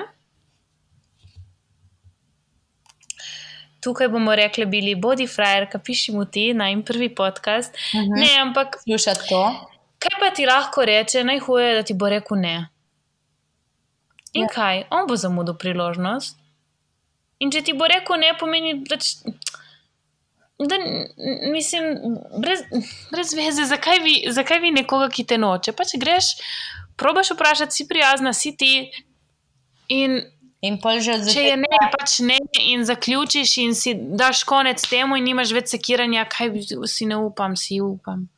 Tukaj 3.80 4.08
bomo 4.08 4.34
rekli, 4.34 4.66
bili 4.66 4.96
bodi 4.96 5.28
frajerka, 5.28 5.80
piši 5.80 6.12
mu 6.12 6.26
ti 6.26 6.54
na 6.54 6.70
in 6.70 6.84
prvi 6.84 7.10
podcast. 7.12 7.74
Uh 7.74 8.00
Mhm. 8.00 8.04
-huh. 8.04 8.20
Ne, 8.20 8.40
ampak 8.40 8.76
Slušati 8.84 9.30
to. 9.30 9.70
Kaj 10.04 10.20
pa 10.20 10.30
ti 10.36 10.46
lahko 10.46 10.86
reče, 10.86 11.24
najhuje 11.24 11.68
je, 11.68 11.76
da 11.80 11.84
ti 11.88 11.96
bo 11.98 12.10
rekel 12.12 12.40
ne. 12.40 12.56
In 14.34 14.48
Ja. 14.48 14.50
kaj, 14.50 14.84
on 14.90 15.08
bo 15.08 15.16
zamudil 15.16 15.56
priložnost. 15.60 16.38
In 17.40 17.52
če 17.52 17.62
ti 17.62 17.74
bo 17.78 17.88
rekel 17.88 18.20
ne, 18.20 18.34
pomeni, 18.40 18.74
da, 18.90 18.98
da 20.60 20.80
mislim, 21.54 22.18
brez, 22.42 22.64
brez 23.12 23.34
veze, 23.38 23.68
zakaj 23.70 24.00
vi, 24.04 24.16
zakaj 24.34 24.60
vi 24.64 24.72
nekoga, 24.72 25.10
ki 25.14 25.26
te 25.30 25.38
noče. 25.38 25.76
Pač 25.78 25.96
greš, 26.02 26.34
probaš 26.98 27.34
vprašati, 27.36 27.76
si 27.76 27.88
prijazna, 27.88 28.34
si 28.34 28.56
ti. 28.58 28.74
In 29.94 30.22
In 30.64 30.78
pol 30.80 31.04
že 31.04 31.18
od 31.20 31.28
če 31.28 31.42
je 31.44 31.56
ne, 31.60 31.80
pač 31.92 32.22
ne, 32.24 32.38
in 32.72 32.86
zaključiš, 32.88 33.58
in 33.60 33.74
si 33.76 33.92
daš 34.16 34.46
konec 34.48 34.80
temu, 34.88 35.18
in 35.20 35.28
nimaš 35.28 35.52
več 35.52 35.74
sekiranja, 35.76 36.24
kaj 36.32 36.56
si 36.88 37.04
ne 37.10 37.18
upam, 37.20 37.58
si 37.60 37.82
upam. 37.84 38.30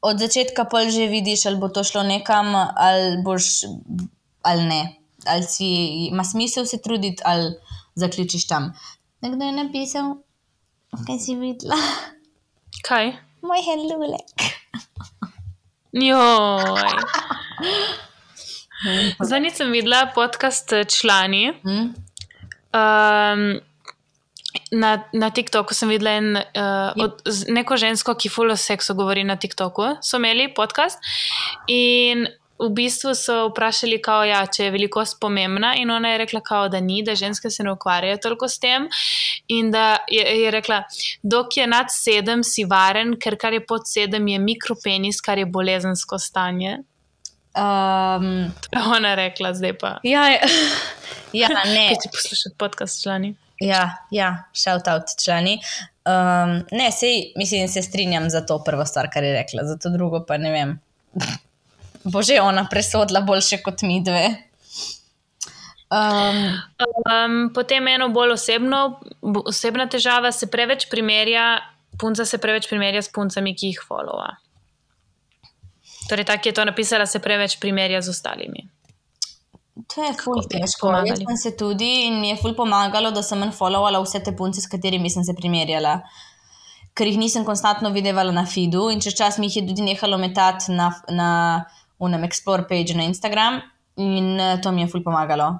Od 0.00 0.18
začetka 0.18 0.64
pol 0.64 0.90
že 0.90 1.06
vidiš, 1.06 1.46
ali 1.46 1.56
bo 1.56 1.68
to 1.68 1.84
šlo 1.84 2.02
nekam, 2.02 2.54
ali 2.56 3.22
boš, 3.22 3.64
ali 4.42 4.62
ne. 4.62 4.82
Ali 5.26 5.42
si 5.42 5.66
ima 6.10 6.24
smisel 6.24 6.66
se 6.66 6.82
truditi, 6.82 7.22
ali 7.24 7.54
zaključiš 7.94 8.46
tam. 8.46 8.72
Nekdo 9.20 9.44
je 9.44 9.52
napisal, 9.52 10.16
kaj 11.06 11.18
si 11.18 11.34
videla, 11.38 11.78
Kaj? 12.82 13.12
moj 13.42 13.62
helulek. 13.62 14.34
Joj. 15.92 16.96
Zadnjič 19.28 19.54
sem 19.60 19.70
videla 19.70 20.08
podcast 20.14 20.72
eh, 20.72 20.84
Člani. 20.84 21.52
Hm? 21.62 21.92
Um, 22.72 23.42
na, 24.72 25.04
na 25.12 25.30
TikToku 25.30 25.74
sem 25.74 25.90
videla 25.92 26.16
en, 26.16 26.36
uh, 26.36 27.04
od, 27.04 27.20
neko 27.52 27.76
žensko, 27.76 28.14
ki 28.16 28.30
fulo 28.32 28.56
seksu 28.56 28.96
govori 28.96 29.24
na 29.24 29.36
TikToku. 29.36 29.98
So 30.02 30.16
imeli 30.20 30.48
podcast 30.54 30.98
in 31.68 32.26
v 32.62 32.68
bistvu 32.70 33.14
so 33.18 33.48
vprašali, 33.48 33.98
kao, 34.02 34.22
ja, 34.24 34.44
če 34.46 34.68
je 34.68 34.72
velikost 34.74 35.18
pomembna, 35.20 35.72
in 35.76 35.90
ona 35.90 36.12
je 36.12 36.20
rekla, 36.22 36.40
kao, 36.46 36.68
da 36.70 36.80
ni, 36.80 37.00
da 37.02 37.16
ženske 37.18 37.50
se 37.50 37.64
ne 37.66 37.72
ukvarjajo 37.74 38.20
toliko 38.22 38.48
s 38.48 38.62
tem. 38.62 38.86
In 39.50 39.72
da 39.74 39.96
je, 40.10 40.22
je 40.22 40.50
rekla, 40.54 40.82
dok 41.22 41.56
je 41.56 41.66
nad 41.66 41.90
sedem, 41.90 42.44
si 42.46 42.64
varen, 42.68 43.16
ker 43.18 43.36
kar 43.40 43.56
je 43.56 43.64
pod 43.66 43.88
sedem, 43.90 44.28
je 44.30 44.38
mikropenis, 44.38 45.20
kar 45.20 45.42
je 45.42 45.46
bolezensko 45.46 46.18
stanje. 46.22 46.78
Um, 47.52 48.52
To 48.62 48.78
je 48.78 48.84
ona 48.96 49.14
rekla, 49.18 49.52
zdaj 49.54 49.74
pa. 49.78 49.96
ja, 50.06 50.28
ja, 51.42 51.48
ne. 51.66 51.88
Kaj 51.90 52.04
ti 52.06 52.14
poslušati 52.14 52.56
podcast 52.58 53.02
člani? 53.02 53.34
Ja, 53.60 54.06
ja, 54.10 54.44
shout 54.52 54.88
out 54.88 55.12
člani. 55.24 55.58
Um, 56.04 56.62
ne, 56.72 56.90
sej, 56.92 57.32
mislim, 57.36 57.68
se 57.68 57.82
strinjam 57.82 58.30
za 58.30 58.40
to 58.46 58.58
prvo 58.64 58.84
stvar, 58.84 59.10
kar 59.12 59.24
je 59.24 59.32
rekla, 59.32 59.64
za 59.64 59.76
to 59.78 59.90
drugo 59.90 60.24
pa 60.26 60.36
ne 60.36 60.50
vem. 60.50 60.80
Bo 62.04 62.22
že 62.22 62.40
ona 62.40 62.66
presodila 62.70 63.20
boljše 63.20 63.62
kot 63.62 63.82
mi 63.82 64.00
dve. 64.02 64.26
Um, 65.92 66.58
Um, 67.02 67.50
potem 67.54 67.88
eno 67.88 68.08
bolj 68.08 68.36
osebno, 68.36 69.00
osebna 69.20 69.88
težava 69.90 70.32
se 70.32 70.46
preveč 70.50 70.86
primerja, 70.90 71.60
punca 71.98 72.24
se 72.24 72.38
preveč 72.38 72.68
primerja 72.70 73.02
s 73.02 73.10
puncami, 73.12 73.54
ki 73.58 73.72
jih 73.72 73.80
followa. 73.88 74.36
Torej, 76.08 76.26
tako 76.28 76.48
je 76.48 76.54
to 76.54 76.64
napisala, 76.64 77.06
se 77.06 77.18
preveč 77.22 77.58
primerja 77.60 78.02
z 78.02 78.14
ostalimi. 78.14 78.68
To 79.88 80.04
je 80.04 80.12
ful 80.20 80.42
težko. 80.50 80.92
Jaz 81.06 81.22
sem 81.22 81.38
se 81.40 81.54
tudi 81.56 81.90
in 82.06 82.20
mi 82.20 82.28
je 82.28 82.36
ful 82.40 82.54
pomagalo, 82.56 83.10
da 83.10 83.22
sem 83.24 83.40
unfollowala 83.42 84.02
vse 84.04 84.20
te 84.24 84.34
punce, 84.36 84.60
s 84.60 84.70
katerimi 84.70 85.10
sem 85.10 85.24
se 85.24 85.34
primerjala. 85.38 86.00
Ker 86.92 87.08
jih 87.08 87.16
nisem 87.20 87.44
konstantno 87.44 87.90
videvala 87.94 88.34
na 88.36 88.44
feedu 88.44 88.90
in 88.92 89.00
čez 89.00 89.16
čas 89.16 89.38
mi 89.40 89.48
jih 89.48 89.62
je 89.62 89.66
tudi 89.70 89.86
nehalo 89.86 90.18
metati 90.20 90.76
na, 90.76 90.90
na 91.08 91.30
unem 91.98 92.26
explore 92.28 92.66
page 92.68 92.96
na 92.98 93.06
Instagram 93.08 93.62
in 93.96 94.36
eh, 94.40 94.58
to 94.60 94.72
mi 94.72 94.84
je 94.84 94.92
ful 94.92 95.04
pomagalo. 95.04 95.54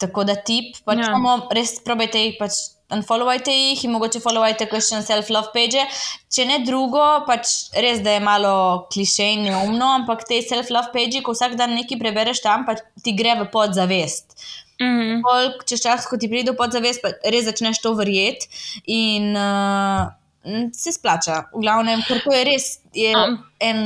Tako 0.00 0.24
da 0.24 0.38
tip, 0.40 0.80
pač 0.84 1.02
Ja. 1.02 1.10
ja. 1.10 1.12
samo 1.12 1.36
res 1.52 1.76
probajte 1.84 2.24
jih, 2.24 2.38
pač 2.40 2.56
unfollowajte 2.94 3.52
jih 3.54 3.84
in 3.84 3.94
mogoče 3.94 4.22
followajte 4.22 4.68
question 4.70 5.04
self-love 5.06 5.52
page. 5.54 5.84
Če 6.30 6.46
ne 6.48 6.60
drugo, 6.66 7.04
pač 7.26 7.70
res, 7.74 8.02
da 8.04 8.16
je 8.16 8.24
malo 8.24 8.54
kliše 8.92 9.28
in 9.36 9.46
neumno, 9.48 9.92
ampak 10.00 10.24
te 10.28 10.40
self-love 10.46 10.92
page, 10.94 11.22
ko 11.26 11.34
vsak 11.36 11.56
dan 11.60 11.74
nekaj 11.78 12.00
prebereš 12.00 12.42
tam, 12.46 12.66
pa 12.68 12.76
ti 13.04 13.14
gre 13.18 13.38
v 13.42 13.48
podzavest. 13.52 14.36
Mhm. 14.80 15.20
Pol, 15.24 15.50
čez 15.68 15.82
čas, 15.84 16.06
ko 16.08 16.16
ti 16.16 16.30
pride 16.32 16.54
v 16.54 16.58
podzavest, 16.60 17.02
pa 17.04 17.12
res 17.28 17.44
začneš 17.48 17.82
to 17.84 17.92
verjeti 17.98 18.48
in 18.88 19.34
uh, 19.36 20.08
se 20.72 20.94
splača. 20.96 21.50
V 21.52 21.60
glavnem, 21.60 22.00
ker 22.08 22.22
to 22.24 22.32
je 22.32 22.44
res, 22.48 22.70
je 22.96 23.12
Am. 23.16 23.36
en, 23.60 23.82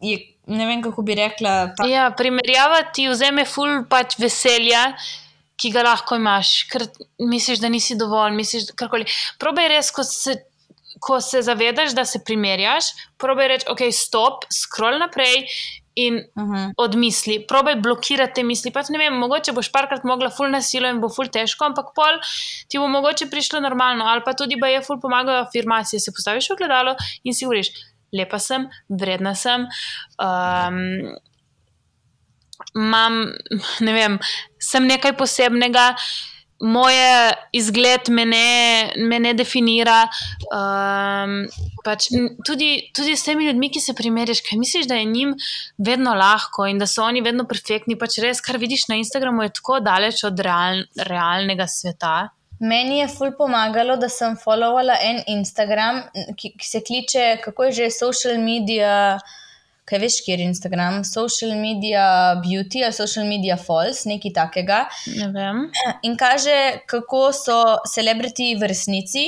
je, 0.00 0.16
ne 0.48 0.68
vem 0.70 0.80
kako 0.84 1.04
bi 1.04 1.18
rekla, 1.18 1.74
ta, 1.76 1.88
Ja, 1.88 2.08
primerjava 2.16 2.80
ti 2.96 3.04
vzame 3.10 3.44
ful 3.48 3.84
pač 3.90 4.16
veselja, 4.20 4.94
ki 5.64 5.72
ga 5.72 5.84
lahko 5.86 6.18
imaš, 6.20 6.56
ker 6.68 6.84
misliš, 7.24 7.62
da 7.62 7.70
nisi 7.72 7.96
dovolj, 7.96 8.36
misliš, 8.36 8.68
da 8.68 8.76
karkoli. 8.84 9.08
Probaj 9.40 9.70
res, 9.72 9.88
ko 9.94 10.04
se, 10.04 10.36
ko 11.00 11.20
se 11.24 11.40
zavedaš, 11.46 11.94
da 11.96 12.04
se 12.08 12.20
primerjaš, 12.26 12.92
probaj 13.20 13.54
reči, 13.54 13.70
ok, 13.72 13.88
stop, 13.96 14.44
scroll 14.52 15.00
naprej. 15.00 15.46
In 15.94 16.16
uh 16.18 16.42
-huh. 16.42 16.72
odmisli, 16.76 17.44
probaj 17.46 17.76
blokirati 17.76 18.34
te 18.34 18.42
misli. 18.42 18.72
Pač 18.74 18.88
ne 18.90 18.98
vem, 18.98 19.14
mogoče 19.14 19.52
boš 19.52 19.68
parkrat 19.72 20.04
mogla 20.04 20.30
ful 20.30 20.50
na 20.50 20.60
silo 20.62 20.88
in 20.90 20.98
bo 21.00 21.08
ful 21.08 21.28
težko, 21.30 21.64
ampak 21.64 21.92
pol 21.94 22.18
ti 22.68 22.78
bo 22.78 22.88
mogoče 22.88 23.30
prišlo 23.30 23.60
normalno, 23.60 24.04
ali 24.04 24.20
pa 24.24 24.32
tudi 24.32 24.56
ba 24.60 24.66
je 24.68 24.80
ful 24.82 24.98
pomagajo 25.00 25.44
afirmacije. 25.44 26.00
Se 26.00 26.10
postaviš 26.10 26.50
v 26.50 26.56
gledalo 26.56 26.96
in 27.22 27.34
si 27.34 27.46
uriš, 27.46 27.70
lepa 28.12 28.38
sem, 28.38 28.66
vredna 28.88 29.34
sem. 29.34 29.68
Um, 30.18 31.14
Imam, 32.74 33.24
ne 33.80 33.96
vem, 33.96 34.18
sem 34.62 34.86
nekaj 34.86 35.16
posebnega, 35.18 35.92
moje 36.64 37.32
izgled 37.52 38.08
me 38.08 38.24
ne, 38.24 38.92
me 38.96 39.18
ne 39.20 39.34
definira. 39.34 40.04
Um, 40.48 41.42
pač, 41.84 42.08
tudi, 42.46 42.70
tudi 42.96 43.16
s 43.16 43.26
temi 43.26 43.48
ljudmi, 43.48 43.70
ki 43.74 43.82
se 43.82 43.94
primerjaš, 43.96 44.44
kaj 44.46 44.58
misliš, 44.58 44.88
da 44.88 44.98
je 45.00 45.10
njim 45.10 45.34
vedno 45.78 46.14
lahko 46.14 46.68
in 46.70 46.78
da 46.78 46.86
so 46.86 47.04
oni 47.04 47.24
vedno 47.24 47.46
perfektni. 47.50 47.98
Pač 48.00 48.18
res, 48.24 48.40
kar 48.44 48.58
vidiš 48.62 48.88
na 48.88 48.98
Instagramu, 49.02 49.44
je 49.44 49.56
tako 49.58 49.80
daleč 49.84 50.24
od 50.24 50.40
real, 50.40 50.84
realnega 51.10 51.68
sveta. 51.68 52.30
Meni 52.64 53.00
je 53.00 53.08
ful 53.10 53.34
pomagalo, 53.36 53.98
da 54.00 54.08
sem 54.08 54.38
followala 54.40 54.94
en 55.02 55.24
Instagram, 55.34 56.04
ki, 56.38 56.54
ki 56.54 56.68
se 56.68 56.80
kliče, 56.86 57.24
kako 57.44 57.68
je 57.68 57.80
že 57.82 57.90
social 57.90 58.38
media. 58.40 59.18
Kaj 59.84 60.00
veš, 60.00 60.18
kje 60.24 60.38
je 60.38 60.44
Instagram? 60.48 61.02
Social 61.04 61.52
media 61.60 62.04
beauty 62.40 62.84
ali 62.84 62.96
social 62.96 63.26
media 63.28 63.56
false, 63.60 64.08
nekaj 64.08 64.32
takega. 64.32 64.84
Ne 65.18 65.28
vem. 65.34 65.66
In 66.08 66.16
kaže, 66.16 66.80
kako 66.88 67.26
so 67.36 67.58
celebriti 67.92 68.54
v 68.56 68.70
resnici 68.72 69.26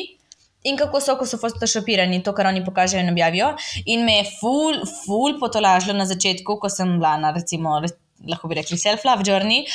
in 0.67 0.79
kako 0.81 1.01
so, 1.01 1.15
ko 1.21 1.27
so 1.29 1.39
photoshopirani, 1.39 2.23
to, 2.25 2.33
kar 2.35 2.49
oni 2.51 2.65
pokažejo 2.65 3.05
in 3.05 3.13
objavijo. 3.13 3.53
In 3.93 4.03
me 4.09 4.17
je 4.17 4.31
ful, 4.41 4.81
ful 5.05 5.37
potolažilo 5.39 5.95
na 5.95 6.09
začetku, 6.09 6.57
ko 6.59 6.73
sem 6.73 6.97
bila 6.97 7.15
na, 7.21 7.31
recimo, 7.37 7.77
re- 7.85 7.95
lahko 8.27 8.49
bi 8.51 8.59
rekli, 8.59 8.81
self-love 8.81 9.23
journey. 9.29 9.67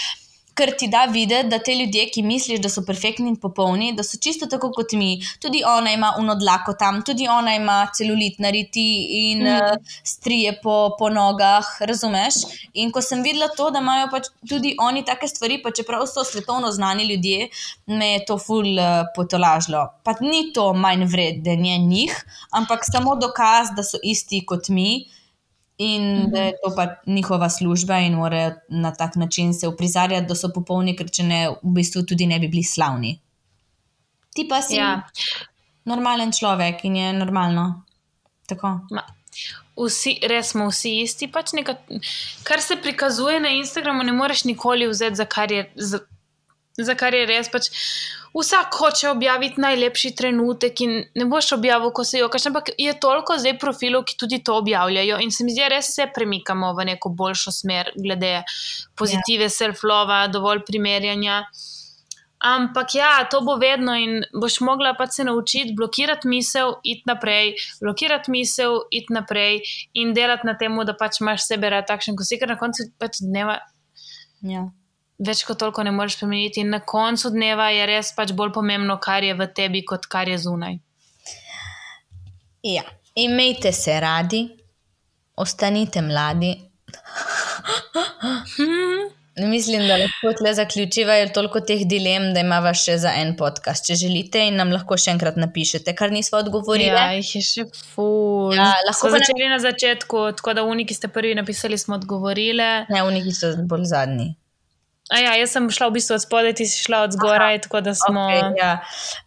Ker 0.55 0.73
ti 0.77 0.87
da 0.91 1.05
videti, 1.05 1.49
da 1.49 1.59
te 1.59 1.75
ljudje, 1.75 2.07
ki 2.13 2.23
misliš, 2.23 2.59
da 2.59 2.69
so 2.69 2.83
perfektni 2.87 3.29
in 3.31 3.35
popolni, 3.39 3.93
da 3.95 4.03
so 4.03 4.17
čisto 4.21 4.47
tako 4.51 4.71
kot 4.75 4.91
mi. 4.93 5.13
Tudi 5.39 5.63
ona 5.67 5.91
ima 5.93 6.13
unodlako 6.19 6.73
tam, 6.79 7.01
tudi 7.07 7.27
ona 7.27 7.55
ima 7.55 7.87
celulit 7.97 8.39
nariti 8.39 8.87
in 9.31 9.41
Mhm. 9.41 9.47
mm. 9.53 9.71
uh, 9.71 9.77
strije 10.03 10.59
po, 10.63 10.95
po 10.99 11.09
nogah, 11.09 11.65
razumeš? 11.79 12.33
In 12.73 12.91
ko 12.91 13.01
sem 13.01 13.23
videla 13.23 13.47
to, 13.57 13.69
da 13.71 13.79
imajo 13.79 14.07
pač 14.11 14.27
tudi 14.49 14.75
oni 14.79 15.05
take 15.05 15.27
stvari, 15.27 15.61
pa 15.63 15.71
čeprav 15.71 16.05
so 16.07 16.23
svetovno 16.23 16.71
znani 16.71 17.05
ljudje, 17.05 17.49
me 17.87 18.11
je 18.13 18.25
to 18.25 18.37
ful 18.37 18.65
uh, 18.79 19.07
potolažilo. 19.15 19.87
Pa 20.03 20.15
ni 20.21 20.51
to 20.53 20.73
manj 20.73 21.05
vredenje 21.05 21.77
njih, 21.77 22.25
ampak 22.51 22.85
samo 22.85 23.15
dokaz, 23.15 23.73
da 23.75 23.83
so 23.83 23.97
isti 24.03 24.45
kot 24.45 24.69
mi. 24.69 25.05
In 25.81 26.01
mm 26.01 26.17
-hmm. 26.17 26.31
da 26.31 26.41
je 26.41 26.53
to 26.63 26.75
pač 26.75 26.89
njihova 27.05 27.49
služba, 27.49 27.99
in 27.99 28.13
morajo 28.13 28.51
na 28.69 28.91
tak 28.93 29.15
način 29.15 29.53
se 29.53 29.67
uprizarjati, 29.67 30.27
da 30.27 30.35
so 30.35 30.49
popolni, 30.53 30.95
ker 30.97 31.09
če 31.09 31.23
ne, 31.23 31.39
v 31.49 31.73
bistvu 31.77 32.03
tudi 32.05 32.27
ne 32.27 32.39
bi 32.39 32.47
bili 32.47 32.63
slavni. 32.63 33.19
Ti 34.35 34.45
pa 34.49 34.61
si 34.61 34.75
ja. 34.75 35.01
Normalen 35.85 36.31
človek 36.31 36.85
in 36.85 36.95
je 36.95 37.13
normalno. 37.13 37.83
Tako. 38.47 38.79
Ma, 38.91 39.01
vsi, 39.75 40.19
res 40.27 40.51
smo 40.53 40.67
vsi 40.69 41.01
isti. 41.01 41.27
Pač 41.27 41.53
neka, 41.53 41.75
kar 42.43 42.61
se 42.61 42.75
prikazuje 42.75 43.39
na 43.39 43.49
Instagramu, 43.49 44.03
ne 44.03 44.11
moreš 44.11 44.43
nikoli 44.43 44.87
vzeti, 44.87 45.15
za 45.15 45.25
kar 45.25 45.51
je, 45.51 45.71
za, 45.75 45.99
za 46.77 46.95
kar 46.95 47.15
je 47.15 47.25
res. 47.27 47.49
Pač 47.51 47.69
vsak 48.35 48.77
hoče 48.79 49.09
objaviti 49.09 49.61
najlepši 49.61 50.13
trenutek 50.15 50.83
in 50.85 50.95
ne 51.15 51.27
boš 51.29 51.51
objavil, 51.57 51.91
ko 51.95 52.05
se 52.07 52.21
jokaš. 52.21 52.47
Ampak 52.51 52.71
je 52.77 52.93
toliko 52.99 53.37
zdaj 53.39 53.57
profilov, 53.59 54.05
ki 54.07 54.17
tudi 54.19 54.41
to 54.43 54.55
objavljajo 54.61 55.19
in 55.23 55.31
se 55.31 55.43
mi 55.43 55.55
zdi, 55.55 55.67
res 55.71 55.93
se 55.95 56.07
premikamo 56.15 56.73
v 56.77 56.87
neko 56.93 57.11
boljšo 57.11 57.51
smer, 57.61 57.91
glede 57.97 58.41
pozitive, 58.95 59.49
yeah. 59.49 59.57
self-lova, 59.57 60.25
dovolj 60.31 60.65
primerjanja. 60.67 61.43
Ampak 62.41 62.95
ja, 62.97 63.09
to 63.29 63.43
bo 63.45 63.53
vedno 63.61 63.93
in 64.01 64.23
boš 64.33 64.63
mogla 64.65 64.95
pač 64.97 65.19
se 65.19 65.23
naučiti 65.27 65.75
blokirati 65.77 66.27
misel, 66.27 66.79
iti 66.81 67.05
naprej, 67.05 67.53
blokirati 67.83 68.33
misel, 68.33 68.79
iti 68.89 69.13
naprej 69.13 69.59
in 69.93 70.15
delati 70.17 70.49
na 70.49 70.55
tem, 70.57 70.79
da 70.87 70.95
pač 70.97 71.21
imaš 71.21 71.45
sebe 71.45 71.69
rad 71.69 71.85
takšen, 71.85 72.17
ko 72.17 72.25
si, 72.25 72.39
ker 72.41 72.49
na 72.49 72.57
koncu 72.57 72.89
pač 72.97 73.21
dneva 73.21 73.59
Ja. 74.41 74.71
Več 75.27 75.43
kot 75.47 75.59
toliko 75.61 75.85
ne 75.85 75.93
moreš 75.95 76.17
spremeniti. 76.17 76.65
In 76.65 76.73
na 76.75 76.81
koncu 76.93 77.31
dneva 77.33 77.67
je 77.73 77.85
res 77.89 78.07
pač 78.17 78.33
bolj 78.37 78.51
pomembno, 78.57 78.97
kar 79.01 79.21
je 79.23 79.37
v 79.37 79.47
tebi, 79.55 79.85
kot 79.85 80.09
kar 80.11 80.29
je 80.29 80.37
zunaj. 80.47 80.75
ja. 82.63 82.83
Imejte 83.15 83.73
se 83.75 83.99
radi, 83.99 84.45
ostanite 85.35 86.01
mladi. 86.01 86.55
Mislim, 89.39 89.87
da 89.87 89.97
lahko 89.97 90.33
tle 90.37 90.53
zaključiva, 90.53 91.13
je 91.13 91.33
toliko 91.33 91.59
teh 91.59 91.85
dilem, 91.87 92.33
da 92.33 92.43
imamo 92.43 92.73
še 92.75 92.97
za 92.99 93.13
en 93.19 93.33
podcast, 93.39 93.85
če 93.87 93.95
želite, 93.99 94.43
in 94.47 94.59
nam 94.59 94.71
lahko 94.71 94.97
še 94.99 95.13
enkrat 95.13 95.37
napišete, 95.39 95.93
kar 95.95 96.11
nismo 96.11 96.41
odgovorili. 96.43 96.91
Ja, 96.91 97.11
jih 97.15 97.29
je 97.37 97.43
še 97.47 97.65
ful. 97.93 98.51
Ja, 98.55 98.67
lahko 98.87 99.07
Smo 99.07 99.13
začeli 99.15 99.47
na 99.51 99.59
začetku, 99.63 100.25
tako 100.39 100.55
da 100.59 100.65
uniki 100.67 100.95
ste 100.95 101.07
prvi 101.11 101.33
napisali, 101.39 101.79
smo 101.79 101.95
odgovorili. 101.99 102.69
Ne, 102.91 103.03
uniki 103.07 103.33
so 103.35 103.53
bolj 103.71 103.87
zadnji. 103.91 104.33
A 105.11 105.19
ja, 105.19 105.35
jaz 105.35 105.51
sem 105.51 105.67
šla 105.67 105.89
v 105.89 105.97
bistvu 105.97 106.15
od 106.15 106.23
spodaj, 106.23 106.55
ti 106.61 106.65
si 106.69 106.79
šla 106.85 107.03
od 107.03 107.15
zgoraj, 107.17 107.61
tako 107.65 107.81
da 107.83 107.93
smo. 107.95 108.23
Okay, 108.31 108.55
ja. 108.59 108.71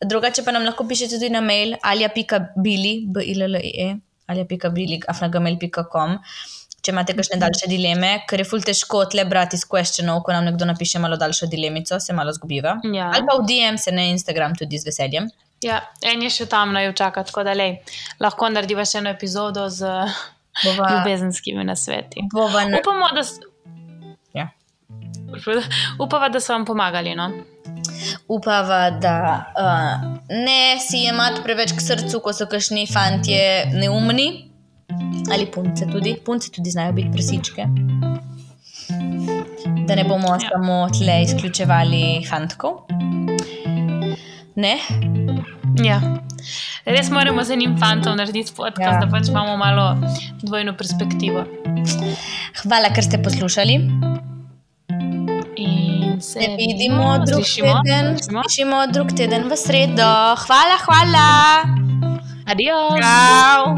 Drugače 0.00 0.44
pa 0.46 0.54
nam 0.56 0.64
lahko 0.64 0.86
pišete 0.88 1.18
tudi 1.18 1.28
na 1.32 1.42
mail 1.44 1.76
alja.bili, 1.82 2.94
b-i-l-l-i-e, 3.12 3.88
alja.bili, 4.32 5.02
afnagmail.com. 5.12 6.18
Če 6.84 6.92
imate 6.92 7.14
kakšne 7.16 7.38
daljše 7.40 7.68
dileme, 7.68 8.10
ker 8.28 8.42
je 8.42 8.48
ful 8.48 8.64
težko 8.64 9.06
tle 9.12 9.24
brati 9.28 9.56
iz 9.56 9.64
questionov, 9.68 10.20
ko 10.24 10.34
nam 10.36 10.44
nekdo 10.48 10.68
napiše 10.68 11.00
malo 11.00 11.16
daljšo 11.20 11.48
dilemico, 11.52 12.00
se 12.00 12.16
malo 12.16 12.32
zgubiva. 12.36 12.76
Ja. 12.92 13.10
Ali 13.12 13.24
pa 13.28 13.38
v 13.40 13.46
DM 13.48 13.80
se 13.80 13.92
na 13.92 14.04
Instagram 14.12 14.56
tudi 14.60 14.80
z 14.80 14.88
veseljem. 14.88 15.30
Ja, 15.64 15.80
en 16.04 16.20
je 16.24 16.28
še 16.32 16.48
tam 16.52 16.74
naj 16.76 16.90
čaka, 16.96 17.24
tako 17.24 17.44
da 17.46 17.54
lej, 17.56 17.78
lahko 18.20 18.50
narediva 18.52 18.84
še 18.88 19.00
eno 19.00 19.12
epizodo 19.14 19.68
z 19.72 19.88
Bova, 20.64 20.90
ljubezenskimi 20.92 21.64
nasveti. 21.64 22.24
bova 22.32 22.64
na, 22.68 22.80
Upamo, 22.84 23.08
da. 23.16 23.24
upava, 26.04 26.28
da 26.28 26.40
so 26.40 26.52
vam 26.52 26.64
pomagali. 26.64 27.14
No? 27.14 27.30
Upava, 28.28 28.90
da 28.90 29.16
uh, 29.58 30.18
ne 30.30 30.78
si 30.80 31.04
jemati 31.04 31.42
preveč 31.44 31.72
k 31.72 31.80
srcu, 31.80 32.20
ko 32.20 32.32
so 32.32 32.46
kašni 32.46 32.86
fantje 32.86 33.70
neumni. 33.74 34.50
Ali 35.32 35.46
punce 35.46 35.86
tudi, 35.86 36.16
punce 36.24 36.50
tudi 36.52 36.70
znajo 36.70 36.92
biti 36.92 37.12
presičke. 37.12 37.66
Da 39.86 39.94
ne 39.94 40.04
bomo 40.04 40.34
ja. 40.34 40.48
Samo 40.48 40.88
tle 40.98 41.22
izključevali 41.22 42.26
fantkov. 42.28 42.84
Ne? 44.56 44.78
Ja. 45.84 46.00
Res 46.84 47.08
moramo 47.10 47.44
z 47.44 47.56
enim 47.56 47.78
fantom 47.80 48.16
narediti 48.16 48.52
podcast, 48.56 48.84
Ja. 48.84 48.92
ja. 48.94 49.00
da 49.00 49.10
pač 49.10 49.28
imamo 49.28 49.56
malo 49.56 49.96
dvojno 50.42 50.76
perspektivo. 50.76 51.44
Hvala, 52.62 52.92
ker 52.94 53.04
ste 53.04 53.22
poslušali. 53.22 53.80
Se 56.24 56.56
vidimo 56.58 57.18
drug 57.26 57.44
slišimo. 57.44 57.80
teden. 57.84 58.18
Slišimo. 58.18 58.42
Slišimo 58.42 58.86
drug 58.86 59.08
teden 59.16 59.48
v 59.48 59.56
sredo. 59.56 60.12
Hvala, 60.46 60.76
hvala. 60.86 61.28
Adios. 62.46 63.00
Ciao. 63.00 63.76